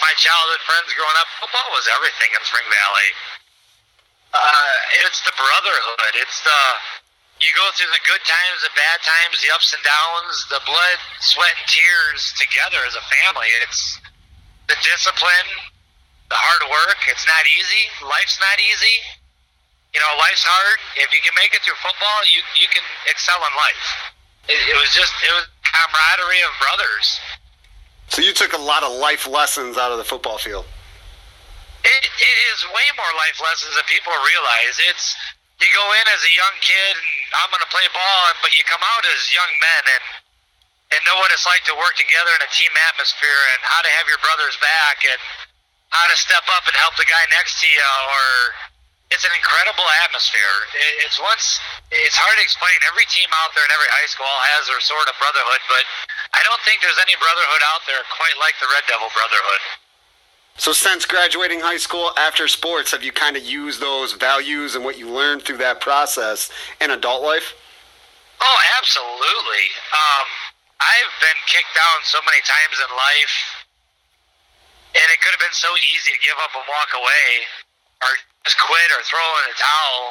[0.00, 3.10] my childhood friends growing up, football was everything in Spring Valley.
[4.32, 4.74] Uh,
[5.04, 6.12] it's the brotherhood.
[6.24, 6.60] It's the
[7.38, 10.98] you go through the good times, the bad times, the ups and downs, the blood,
[11.22, 13.46] sweat, and tears together as a family.
[13.62, 13.98] It's
[14.66, 15.48] the discipline,
[16.28, 17.00] the hard work.
[17.06, 17.84] It's not easy.
[18.02, 18.96] Life's not easy.
[19.94, 20.78] You know, life's hard.
[20.98, 23.86] If you can make it through football, you you can excel in life.
[24.50, 27.06] It, it was just it was camaraderie of brothers.
[28.08, 30.66] So you took a lot of life lessons out of the football field.
[31.84, 34.76] It, it is way more life lessons than people realize.
[34.90, 35.06] It's
[35.58, 38.62] you go in as a young kid and I'm going to play ball, but you
[38.66, 40.04] come out as young men and
[40.88, 43.90] and know what it's like to work together in a team atmosphere and how to
[44.00, 45.20] have your brothers back and
[45.92, 48.56] how to step up and help the guy next to you or
[49.12, 50.56] it's an incredible atmosphere.
[50.76, 51.60] It, it's once
[51.92, 52.76] it's hard to explain.
[52.88, 55.84] Every team out there in every high school has their sort of brotherhood, but
[56.36, 59.87] I don't think there's any brotherhood out there quite like the Red Devil Brotherhood.
[60.58, 64.82] So since graduating high school after sports, have you kind of used those values and
[64.82, 66.50] what you learned through that process
[66.82, 67.54] in adult life?
[68.42, 69.66] Oh, absolutely.
[69.94, 70.26] Um,
[70.82, 73.36] I've been kicked down so many times in life,
[74.98, 77.26] and it could have been so easy to give up and walk away,
[78.02, 78.10] or
[78.42, 80.02] just quit or throw in the towel.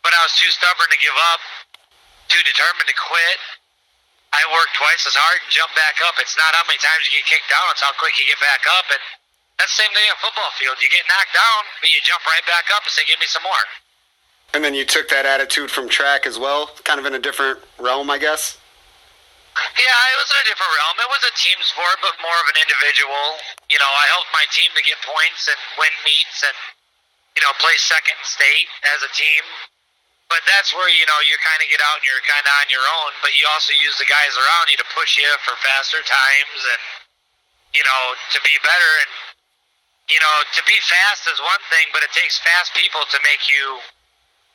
[0.00, 1.44] But I was too stubborn to give up,
[2.32, 3.38] too determined to quit.
[4.32, 6.16] I worked twice as hard and jumped back up.
[6.16, 8.64] It's not how many times you get kicked down; it's how quick you get back
[8.68, 8.88] up.
[8.88, 9.04] And
[9.58, 10.76] that's the same thing on football field.
[10.80, 13.42] You get knocked down, but you jump right back up and say, "Give me some
[13.42, 13.64] more."
[14.54, 17.60] And then you took that attitude from track as well, kind of in a different
[17.76, 18.56] realm, I guess.
[19.56, 20.96] Yeah, it was in a different realm.
[21.00, 23.40] It was a team sport, but more of an individual.
[23.72, 26.56] You know, I helped my team to get points and win meets and,
[27.36, 29.44] you know, play second state as a team.
[30.28, 32.68] But that's where, you know, you kind of get out and you're kind of on
[32.68, 36.04] your own, but you also use the guys around you to push you for faster
[36.04, 36.82] times and,
[37.72, 38.02] you know,
[38.36, 38.92] to be better.
[39.08, 39.35] And,
[40.06, 43.50] you know, to be fast is one thing, but it takes fast people to make
[43.50, 43.82] you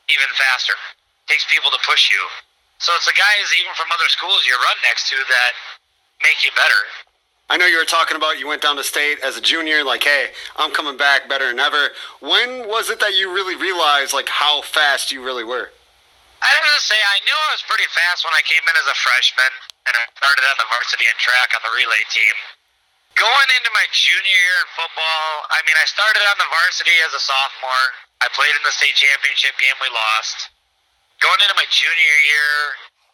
[0.08, 0.76] even faster.
[1.24, 2.22] It takes people to push you.
[2.80, 5.52] So it's the guys even from other schools you run next to that
[6.24, 6.82] make you better.
[7.52, 10.02] I know you were talking about you went down to state as a junior, like,
[10.02, 11.92] hey, I'm coming back better than ever.
[12.24, 15.68] When was it that you really realized like how fast you really were?
[16.42, 18.88] I have to say, I knew I was pretty fast when I came in as
[18.90, 19.52] a freshman,
[19.86, 22.34] and I started on the varsity and track on the relay team.
[23.12, 27.12] Going into my junior year in football, I mean, I started on the varsity as
[27.12, 27.86] a sophomore.
[28.24, 30.48] I played in the state championship game we lost.
[31.20, 32.56] Going into my junior year,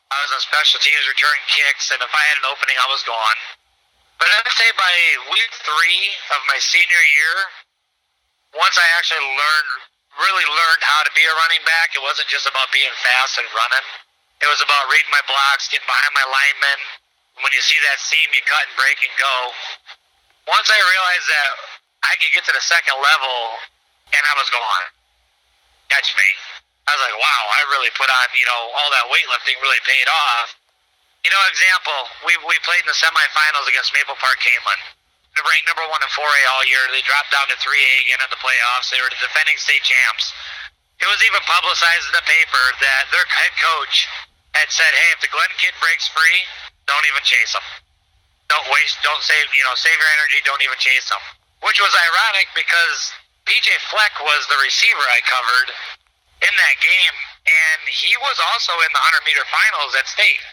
[0.09, 3.03] I was on special teams returning kicks, and if I had an opening, I was
[3.05, 3.38] gone.
[4.22, 4.94] But I'd say by
[5.34, 6.03] week three
[6.34, 7.36] of my senior year,
[8.55, 9.72] once I actually learned,
[10.18, 13.46] really learned how to be a running back, it wasn't just about being fast and
[13.51, 13.86] running.
[14.40, 16.80] It was about reading my blocks, getting behind my linemen.
[17.43, 19.36] When you see that seam, you cut and break and go.
[20.51, 21.51] Once I realized that
[22.03, 23.36] I could get to the second level,
[24.14, 24.84] and I was gone.
[25.93, 26.28] Catch me.
[26.89, 30.09] I was like, wow, I really put on, you know, all that weightlifting really paid
[30.09, 30.57] off.
[31.20, 34.80] You know, example, we, we played in the semifinals against Maple Park Kaneland.
[35.36, 36.80] They ranked number one in 4A all year.
[36.89, 38.89] They dropped down to 3A again in the playoffs.
[38.89, 40.32] They were the defending state champs.
[40.99, 44.09] It was even publicized in the paper that their head coach
[44.55, 46.46] had said, "Hey, if the Glenn kid breaks free,
[46.86, 47.64] don't even chase him.
[48.49, 49.03] Don't waste.
[49.03, 49.53] Don't save.
[49.55, 50.40] You know, save your energy.
[50.44, 51.20] Don't even chase him."
[51.61, 53.12] Which was ironic because
[53.44, 55.74] PJ Fleck was the receiver I covered
[56.42, 57.16] in that game,
[57.49, 60.44] and he was also in the 100 meter finals at state.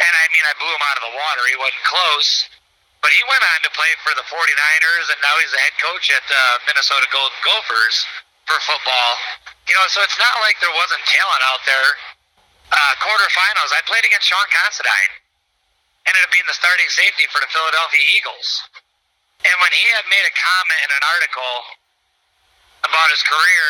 [0.00, 1.42] And I mean, I blew him out of the water.
[1.48, 2.48] He wasn't close.
[3.00, 6.12] But he went on to play for the 49ers, and now he's the head coach
[6.12, 7.96] at the Minnesota Golden Gophers
[8.44, 9.12] for football.
[9.68, 11.88] You know, so it's not like there wasn't talent out there.
[12.70, 15.12] Uh, quarterfinals, I played against Sean Considine.
[16.06, 18.48] Ended up being the starting safety for the Philadelphia Eagles.
[19.42, 21.54] And when he had made a comment in an article
[22.86, 23.66] about his career,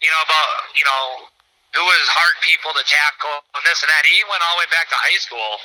[0.00, 1.28] you know, about, you know,
[1.76, 4.70] who was hard people to tackle and this and that, he went all the way
[4.72, 5.60] back to high school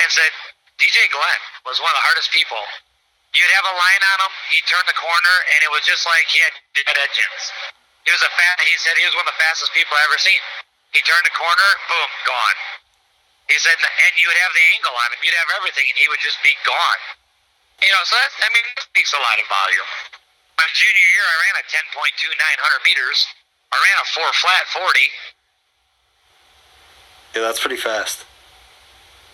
[0.00, 0.32] and said,
[0.76, 2.60] DJ Glenn was one of the hardest people.
[3.32, 6.26] You'd have a line on him, he'd turn the corner, and it was just like
[6.30, 7.42] he had dead engines.
[8.06, 8.56] He was a fat.
[8.62, 10.42] He said he was one of the fastest people I ever seen.
[10.94, 12.58] He turned the corner, boom, gone.
[13.50, 16.06] He said, and you would have the angle on him, you'd have everything, and he
[16.08, 17.02] would just be gone.
[17.82, 19.90] You know, so that's, I mean, that speaks a lot of volume.
[20.56, 23.26] My junior year, I ran a 10.2 900 meters.
[23.68, 24.86] I ran a four flat 40.
[27.34, 28.22] Yeah, that's pretty fast.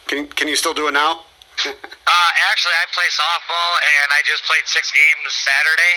[0.08, 1.28] Can can you still do it now?
[2.10, 5.94] Uh, actually, I play softball, and I just played six games Saturday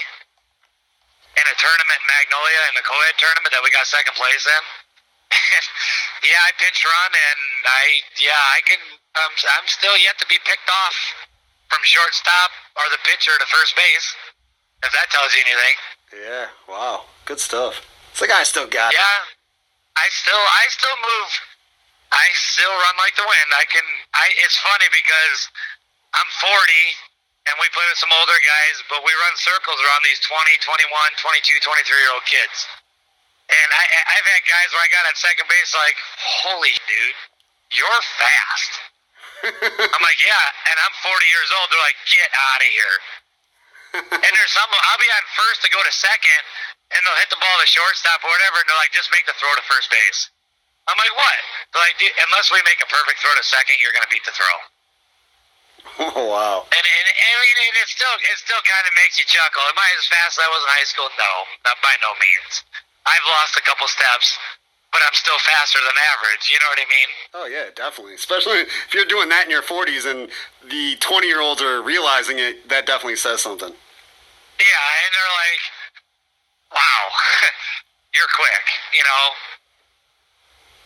[1.34, 4.64] in a tournament in Magnolia in the co-ed tournament that we got second place in.
[6.28, 7.84] yeah, I pinch run, and I
[8.22, 8.82] yeah I can.
[9.14, 10.98] Um, I'm still yet to be picked off
[11.70, 14.08] from shortstop or the pitcher to first base.
[14.84, 15.76] If that tells you anything.
[16.28, 16.48] Yeah.
[16.68, 17.08] Wow.
[17.24, 17.80] Good stuff.
[18.12, 19.00] It's like I still got it.
[19.00, 19.20] Yeah,
[19.96, 21.32] I still I still move.
[22.14, 23.50] I still run like the wind.
[23.58, 23.86] I can.
[24.14, 24.26] I.
[24.46, 25.50] It's funny because
[26.14, 26.54] I'm 40
[27.50, 30.88] and we play with some older guys, but we run circles around these 20, 21,
[31.20, 32.58] 22, 23 year old kids.
[33.50, 33.84] And I,
[34.18, 35.98] I've had guys where I got at second base like,
[36.48, 37.20] holy dude,
[37.76, 38.72] you're fast.
[39.94, 41.68] I'm like, yeah, and I'm 40 years old.
[41.68, 42.96] They're like, get out of here.
[44.24, 46.42] and there's some, I'll be on first to go to second,
[46.96, 49.36] and they'll hit the ball to shortstop or whatever, and they're like, just make the
[49.38, 50.32] throw to first base.
[50.88, 51.40] I'm like, what?
[51.72, 54.26] They're like, "Dude, unless we make a perfect throw to second, you're going to beat
[54.28, 54.56] the throw.
[56.00, 56.64] Oh wow.
[56.68, 59.64] And, and, and I mean, and it still it still kind of makes you chuckle.
[59.68, 61.08] Am I as fast as I was in high school?
[61.20, 61.34] No,
[61.68, 62.64] not by no means.
[63.06, 64.38] I've lost a couple steps,
[64.92, 66.48] but I'm still faster than average.
[66.48, 67.10] You know what I mean?
[67.34, 68.16] Oh yeah, definitely.
[68.16, 70.30] Especially if you're doing that in your 40s and
[70.70, 72.70] the 20 year olds are realizing it.
[72.70, 73.74] That definitely says something.
[73.74, 75.64] Yeah, and they're like,
[76.78, 77.04] "Wow,
[78.16, 79.24] you're quick." You know,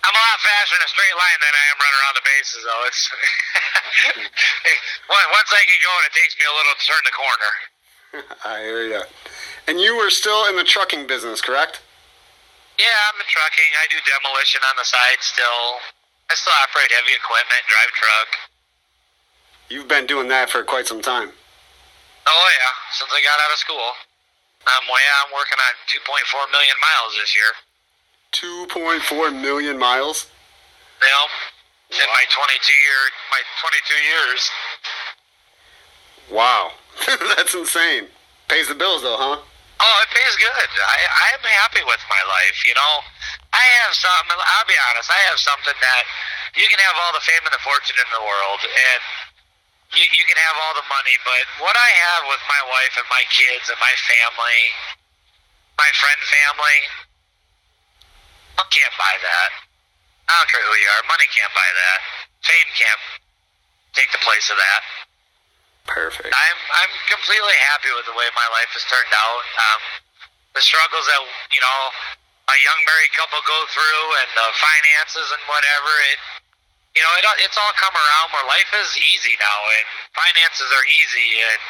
[0.08, 2.62] I'm a lot faster in a straight line than I am running around the bases,
[2.64, 2.84] though.
[2.88, 3.02] It's
[5.36, 7.52] once I get going, it takes me a little to turn the corner.
[8.48, 9.02] I hear ya.
[9.68, 11.84] And you were still in the trucking business, correct?
[12.78, 13.72] Yeah, I'm in trucking.
[13.82, 15.82] I do demolition on the side still.
[16.30, 18.30] I still operate heavy equipment, drive truck.
[19.70, 21.34] You've been doing that for quite some time.
[22.28, 23.90] Oh yeah, since I got out of school.
[24.68, 27.52] Um, well, yeah, I'm working on 2.4 million miles this year.
[28.36, 30.28] 2.4 million miles.
[31.02, 31.26] You know,
[32.04, 34.42] in my 22 year, my 22 years.
[36.30, 36.72] Wow,
[37.38, 38.08] that's insane.
[38.48, 39.40] Pays the bills though, huh?
[39.78, 40.70] Oh, it pays good.
[40.82, 40.98] I
[41.34, 42.58] I'm happy with my life.
[42.66, 42.94] You know,
[43.54, 44.34] I have something.
[44.34, 45.10] I'll be honest.
[45.14, 46.04] I have something that
[46.58, 49.02] you can have all the fame and the fortune in the world, and
[49.96, 53.08] you, you can have all the money, but what I have with my wife and
[53.08, 54.62] my kids and my family,
[55.80, 56.80] my friend family,
[58.60, 59.50] I can't buy that.
[60.28, 61.04] I don't care who you are.
[61.08, 62.00] Money can't buy that.
[62.44, 63.04] Fame can't
[63.96, 65.07] take the place of that.
[65.88, 66.30] Perfect.
[66.30, 69.44] I'm I'm completely happy with the way my life has turned out.
[69.56, 69.82] Um,
[70.52, 71.22] the struggles that
[71.56, 71.80] you know
[72.48, 75.92] a young married couple go through, and the finances and whatever.
[76.12, 76.20] It
[77.00, 80.86] you know it it's all come around where life is easy now, and finances are
[80.92, 81.62] easy, and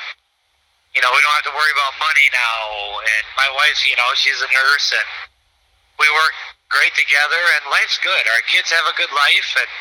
[0.98, 2.98] you know we don't have to worry about money now.
[2.98, 5.10] And my wife, you know, she's a nurse, and
[6.02, 6.36] we work
[6.74, 8.24] great together, and life's good.
[8.34, 9.72] Our kids have a good life, and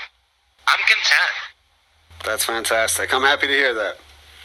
[0.69, 1.37] I'm content.
[2.21, 3.17] That's fantastic.
[3.17, 3.97] I'm happy to hear that.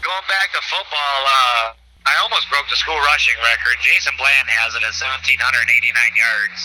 [0.01, 1.77] Going back to football, uh,
[2.09, 3.77] I almost broke the school rushing record.
[3.85, 5.37] Jason Bland has it at 1,789
[6.17, 6.59] yards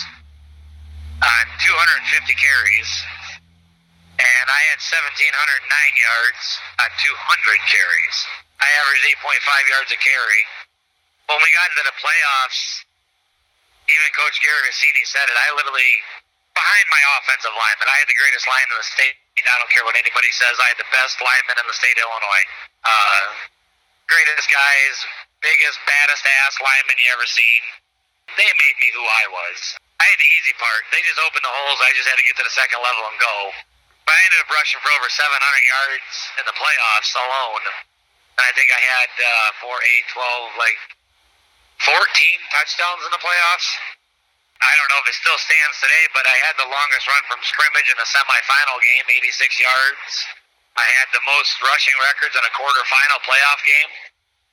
[1.21, 2.89] on 250 carries.
[4.17, 6.43] And I had 1,709 yards
[6.81, 8.17] on 200 carries.
[8.57, 10.41] I averaged 8.5 yards a carry.
[11.29, 12.81] When we got into the playoffs,
[13.85, 15.37] even Coach Gary Rossini said it.
[15.37, 15.93] I literally,
[16.57, 19.69] behind my offensive line, that I had the greatest line in the state I don't
[19.69, 20.57] care what anybody says.
[20.57, 22.45] I had the best lineman in the state of Illinois.
[22.81, 23.25] Uh,
[24.09, 24.95] greatest guys,
[25.45, 27.61] biggest, baddest ass lineman you ever seen.
[28.33, 29.77] They made me who I was.
[29.97, 30.81] I had the easy part.
[30.93, 31.79] They just opened the holes.
[31.81, 33.37] I just had to get to the second level and go.
[34.05, 37.63] But I ended up rushing for over 700 yards in the playoffs alone.
[38.37, 40.79] And I think I had uh, 4, 8, 12, like
[41.81, 41.97] 14
[42.53, 43.67] touchdowns in the playoffs.
[44.57, 47.39] I don't know if it still stands today, but I had the longest run from
[47.45, 50.11] scrimmage in a semifinal game, 86 yards.
[50.77, 53.91] I had the most rushing records in a quarterfinal playoff game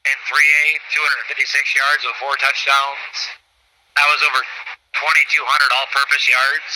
[0.09, 1.41] in 3A, 256
[1.77, 3.17] yards with four touchdowns.
[3.97, 6.71] I was over 2,200 all-purpose yards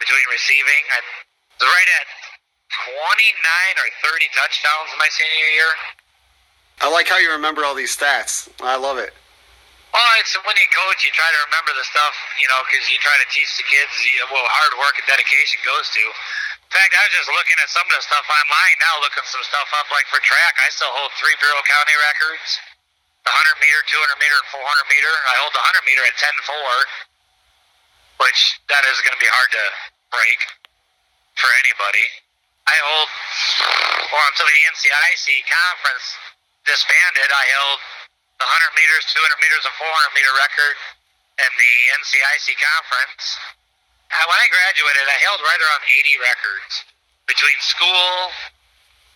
[0.00, 0.82] between receiving.
[0.88, 0.98] I
[1.60, 2.06] was right at
[2.72, 5.70] 29 or 30 touchdowns in my senior year.
[6.80, 8.48] I like how you remember all these stats.
[8.60, 9.12] I love it.
[9.94, 12.98] Well, it's when you coach, you try to remember the stuff, you know, because you
[12.98, 16.02] try to teach the kids you know, what hard work and dedication goes to.
[16.02, 19.46] In fact, I was just looking at some of the stuff online now, looking some
[19.46, 20.58] stuff up like for track.
[20.58, 22.58] I still hold three Bureau County records:
[23.22, 25.14] the 100 meter, 200 meter, and 400 meter.
[25.30, 26.42] I hold the 100 meter at 10.4,
[28.26, 29.64] which that is going to be hard to
[30.10, 30.42] break
[31.38, 32.02] for anybody.
[32.66, 33.06] I hold,
[34.10, 36.06] well, until the NCIC conference
[36.66, 37.78] disbanded, I held
[38.38, 40.76] the 100 meters, 200 meters, and 400 meter record
[41.40, 43.24] in the NCIC conference.
[44.10, 46.72] Uh, When I graduated, I held right around 80 records
[47.26, 48.30] between school,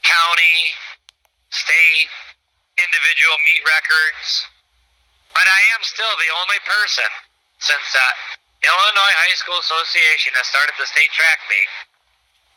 [0.02, 0.58] county,
[1.50, 2.10] state,
[2.78, 4.46] individual meet records.
[5.34, 7.10] But I am still the only person
[7.62, 8.06] since the
[8.66, 11.70] Illinois High School Association has started the state track meet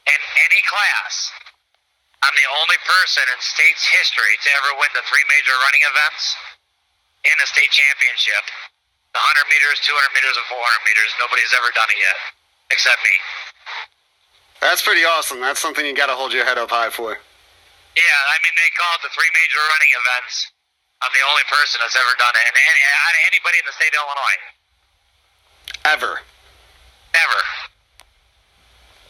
[0.09, 0.19] in
[0.49, 1.29] any class.
[2.21, 6.25] I'm the only person in state's history to ever win the three major running events
[7.25, 8.45] in a state championship.
[9.11, 11.09] The 100 meters, 200 meters, and 400 meters.
[11.19, 12.17] Nobody's ever done it yet,
[12.71, 13.15] except me.
[14.63, 15.41] That's pretty awesome.
[15.43, 17.17] That's something you got to hold your head up high for.
[17.17, 20.47] Yeah, I mean, they call it the three major running events.
[21.01, 22.45] I'm the only person that's ever done it.
[22.45, 24.39] And, and, and anybody in the state of Illinois.
[25.91, 26.13] Ever.
[27.11, 27.41] Ever.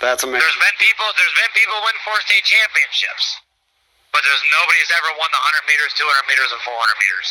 [0.02, 0.42] That's amazing.
[0.42, 3.38] There's been people, there's been people win four state championships.
[4.10, 7.30] But there's nobody nobody's ever won the 100 meters, 200 meters, and 400 meters.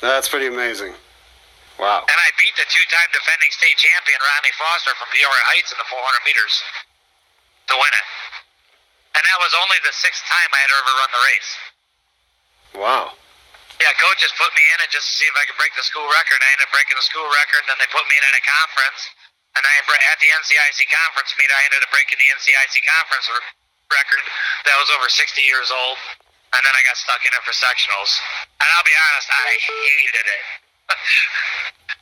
[0.00, 0.94] That's pretty amazing.
[1.78, 2.02] Wow.
[2.02, 5.86] And I beat the two-time defending state champion Ronnie Foster from Peoria Heights in the
[5.86, 6.54] 400 meters
[7.70, 8.06] to win it.
[9.14, 11.50] And that was only the sixth time I had ever run the race.
[12.82, 13.04] Wow.
[13.78, 16.06] Yeah, coaches put me in it just to see if I could break the school
[16.10, 16.42] record.
[16.42, 18.42] I ended up breaking the school record, and then they put me in at a
[18.42, 19.00] conference.
[19.54, 23.26] And I at the NCIC conference meet, I ended up breaking the NCIC conference
[23.90, 24.22] record
[24.66, 25.98] that was over 60 years old.
[26.48, 28.12] And then I got stuck in it for sectionals.
[28.56, 30.44] And I'll be honest, I hated it.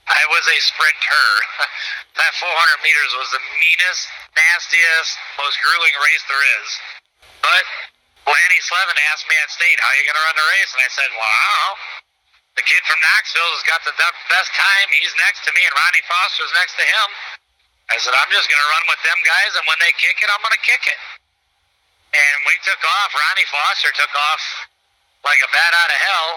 [0.06, 1.26] I was a sprinter.
[2.22, 4.06] that 400 meters was the meanest,
[4.38, 6.68] nastiest, most grueling race there is.
[7.42, 7.64] But
[8.26, 10.82] Lanny Slevin asked me at state, "How are you going to run the race?" And
[10.82, 11.70] I said, "Well.
[12.56, 14.88] The kid from Knoxville has got the best time.
[14.96, 17.08] He's next to me, and Ronnie Foster's next to him."
[17.92, 20.28] I said, "I'm just going to run with them guys, and when they kick it,
[20.32, 20.98] I'm going to kick it."
[22.16, 23.12] And we took off.
[23.12, 24.42] Ronnie Foster took off
[25.20, 26.30] like a bat out of hell,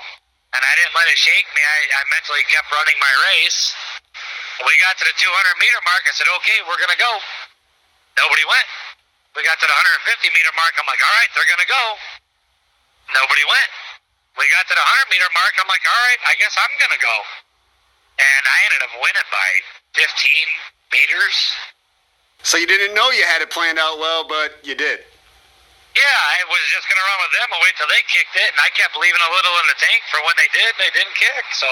[0.52, 1.62] and I didn't let it shake me.
[1.64, 3.72] I, I mentally kept running my race.
[4.60, 5.24] We got to the 200
[5.64, 6.04] meter mark.
[6.04, 7.14] I said, "Okay, we're going to go."
[8.20, 8.70] Nobody went.
[9.38, 9.78] We got to the
[10.20, 10.76] 150 meter mark.
[10.76, 11.86] I'm like, all right, they're going to go.
[13.16, 13.72] Nobody went.
[14.36, 15.54] We got to the 100 meter mark.
[15.56, 17.16] I'm like, all right, I guess I'm going to go.
[18.20, 19.50] And I ended up winning by
[19.96, 20.04] 15
[20.92, 21.38] meters.
[22.44, 25.08] So you didn't know you had it planned out well, but you did.
[26.00, 28.50] Yeah, I was just going to run with them and wait till they kicked it.
[28.56, 30.72] And I kept leaving a little in the tank for when they did.
[30.80, 31.44] They didn't kick.
[31.60, 31.68] So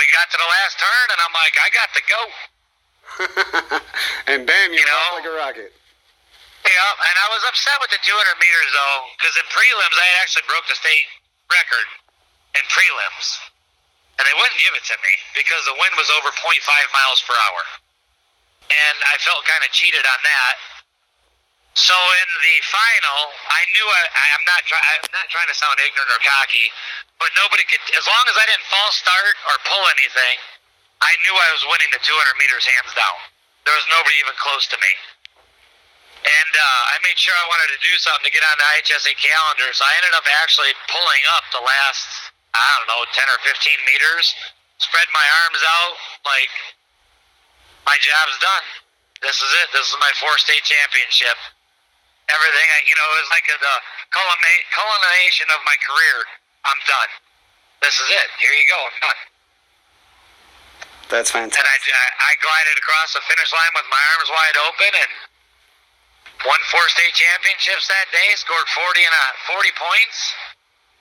[0.00, 2.20] we got to the last turn, and I'm like, I got to go.
[4.32, 5.20] and bam, you're You know?
[5.20, 5.72] like a rocket.
[6.62, 10.18] Yeah, and I was upset with the 200 meters though, because in prelims I had
[10.22, 11.10] actually broke the state
[11.50, 11.88] record
[12.54, 13.42] in prelims,
[14.16, 16.38] and they wouldn't give it to me because the wind was over 0.5
[16.94, 17.62] miles per hour,
[18.70, 20.54] and I felt kind of cheated on that.
[21.72, 24.02] So in the final, I knew I,
[24.36, 26.68] I'm not try, I'm not trying to sound ignorant or cocky,
[27.16, 30.36] but nobody could, as long as I didn't false start or pull anything,
[31.00, 33.18] I knew I was winning the 200 meters hands down.
[33.64, 34.92] There was nobody even close to me.
[36.22, 39.16] And uh, I made sure I wanted to do something to get on the IHSA
[39.18, 43.40] calendar, so I ended up actually pulling up the last, I don't know, 10 or
[43.48, 43.58] 15
[43.88, 44.36] meters,
[44.76, 45.96] spread my arms out,
[46.28, 46.52] like,
[47.88, 48.66] my job's done.
[49.24, 49.68] This is it.
[49.74, 51.38] This is my four state championship.
[52.30, 53.76] Everything, I, you know, it was like a, the
[54.14, 56.16] culmina- culmination of my career.
[56.62, 57.10] I'm done.
[57.82, 58.28] This is it.
[58.38, 58.78] Here you go.
[58.78, 59.20] I'm done.
[61.10, 61.58] That's fantastic.
[61.58, 62.22] And I, fantastic.
[62.22, 65.12] I glided across the finish line with my arms wide open, and
[66.42, 70.18] Won four state championships that day, scored 40 and a 40 points.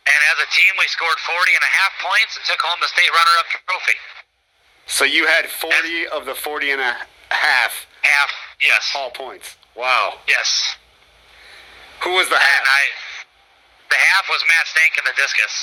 [0.06, 2.90] And as a team, we scored 40 and a half points and took home the
[2.90, 3.98] state runner-up trophy.
[4.86, 6.94] So you had 40 of the 40 and a
[7.30, 8.32] half Half,
[8.62, 8.94] yes.
[8.96, 9.58] all points.
[9.76, 10.20] Wow.
[10.28, 10.76] Yes.
[12.02, 12.66] Who was the And half?
[12.66, 12.84] I,
[13.94, 15.54] the half was Matt Stank in the discus.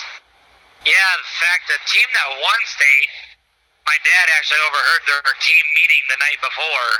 [0.86, 3.10] Yeah, in fact, the team that won state,
[3.82, 6.90] my dad actually overheard their team meeting the night before,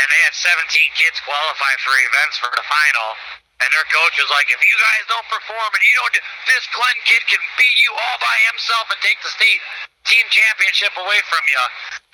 [0.00, 3.08] and they had 17 kids qualify for events for the final.
[3.56, 6.64] And their coach was like, if you guys don't perform and you don't do, this
[6.76, 9.60] Glenn kid can beat you all by himself and take the state
[10.04, 11.62] team championship away from you.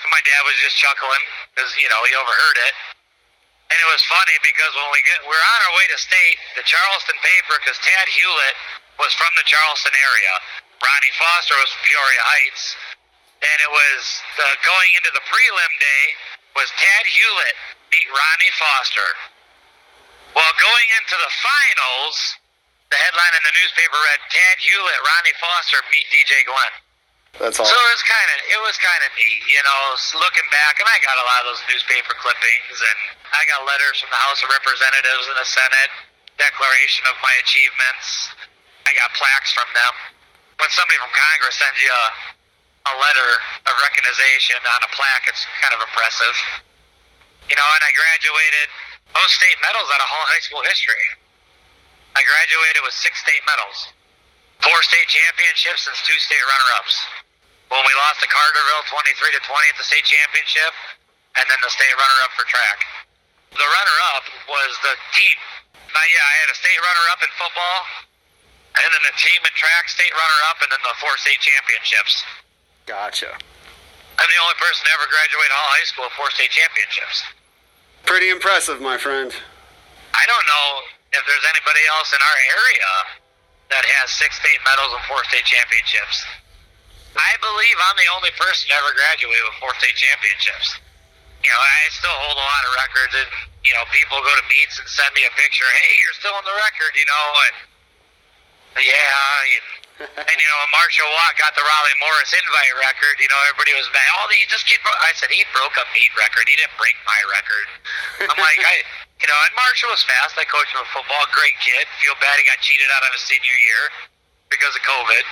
[0.06, 2.74] And my dad was just chuckling because, you know, he overheard it.
[3.72, 6.64] And it was funny because when we get, we're on our way to state, the
[6.68, 8.56] Charleston paper, because Tad Hewlett
[9.00, 10.34] was from the Charleston area.
[10.76, 12.76] Ronnie Foster was from Peoria Heights.
[13.40, 14.00] And it was
[14.36, 16.04] the, going into the prelim day
[16.52, 17.56] was Tad Hewlett
[17.88, 19.10] meet Ronnie Foster.
[20.36, 22.16] Well, going into the finals,
[22.92, 26.76] the headline in the newspaper read Tad Hewlett, Ronnie Foster meet DJ Glenn.
[27.40, 27.70] That's So all.
[27.70, 29.80] it was kind of it was kind of neat, you know,
[30.20, 32.98] looking back, and I got a lot of those newspaper clippings, and
[33.32, 35.92] I got letters from the House of Representatives and the Senate,
[36.36, 38.28] declaration of my achievements.
[38.84, 39.94] I got plaques from them.
[40.60, 42.06] When somebody from Congress sends you a,
[42.92, 43.30] a letter
[43.64, 46.36] of recognition on a plaque, it's kind of impressive.
[47.48, 48.68] You know, and I graduated
[49.16, 51.04] most state medals out of all high school history.
[52.12, 53.88] I graduated with six state medals,
[54.62, 56.94] four state championships, and two state runner-ups
[57.72, 60.72] when we lost to Carterville 23 to 20 at the state championship,
[61.40, 62.78] and then the state runner-up for track.
[63.56, 65.38] The runner-up was the team.
[65.72, 67.78] Now, yeah, I had a state runner-up in football,
[68.76, 72.24] and then the team in track state runner-up, and then the four state championships.
[72.84, 73.32] Gotcha.
[73.32, 77.24] I'm the only person to ever graduate Hall High School with four state championships.
[78.04, 79.32] Pretty impressive, my friend.
[80.12, 80.68] I don't know
[81.16, 83.21] if there's anybody else in our area
[83.72, 86.28] that has six state medals and four state championships.
[87.16, 90.76] I believe I'm the only person to ever graduate with four state championships.
[91.40, 93.28] You know, I still hold a lot of records, and
[93.64, 95.66] you know, people go to meets and send me a picture.
[95.66, 97.56] Hey, you're still on the record, you know, and
[98.80, 99.12] yeah,
[99.48, 99.60] you,
[100.28, 103.88] and you know, Marshall Watt got the Raleigh Morris invite record, you know, everybody was
[103.92, 104.08] mad.
[104.20, 104.80] Oh, he just keep.
[104.84, 106.48] I said he broke a meet record.
[106.48, 107.66] He didn't break my record.
[108.32, 108.86] I'm like, I,
[109.22, 110.34] you know, and Marshall was fast.
[110.34, 111.22] I coached him football.
[111.30, 111.86] Great kid.
[112.02, 113.82] Feel bad he got cheated out of his senior year
[114.50, 115.24] because of COVID.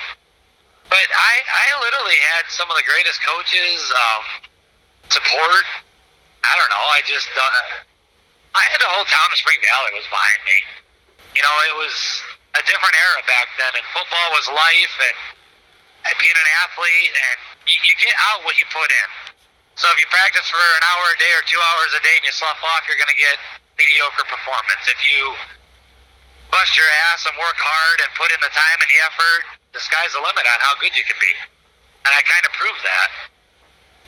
[0.87, 4.23] But I, I literally had some of the greatest coaches, um,
[5.11, 5.67] support.
[6.47, 6.85] I don't know.
[6.95, 7.83] I just, uh,
[8.55, 10.57] I had the whole town of Spring Valley was behind me.
[11.35, 11.95] You know, it was
[12.55, 15.19] a different era back then, and football was life, and,
[16.11, 17.37] and being an athlete, and
[17.67, 19.09] you, you get out what you put in.
[19.79, 22.27] So if you practice for an hour a day or two hours a day and
[22.27, 23.39] you slough off, you're going to get
[23.77, 24.83] mediocre performance.
[24.87, 25.35] If you
[26.51, 29.41] bust your ass and work hard and put in the time and the effort,
[29.71, 31.33] the sky's the limit on how good you can be.
[32.03, 33.09] And I kind of proved that.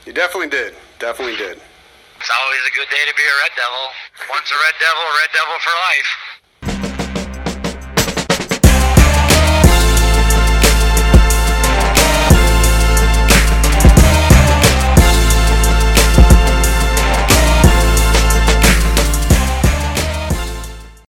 [0.04, 0.76] You definitely did.
[1.00, 1.62] Definitely did.
[2.20, 3.86] It's always a good day to be a Red Devil.
[4.32, 6.12] Once a Red Devil, a Red Devil for life.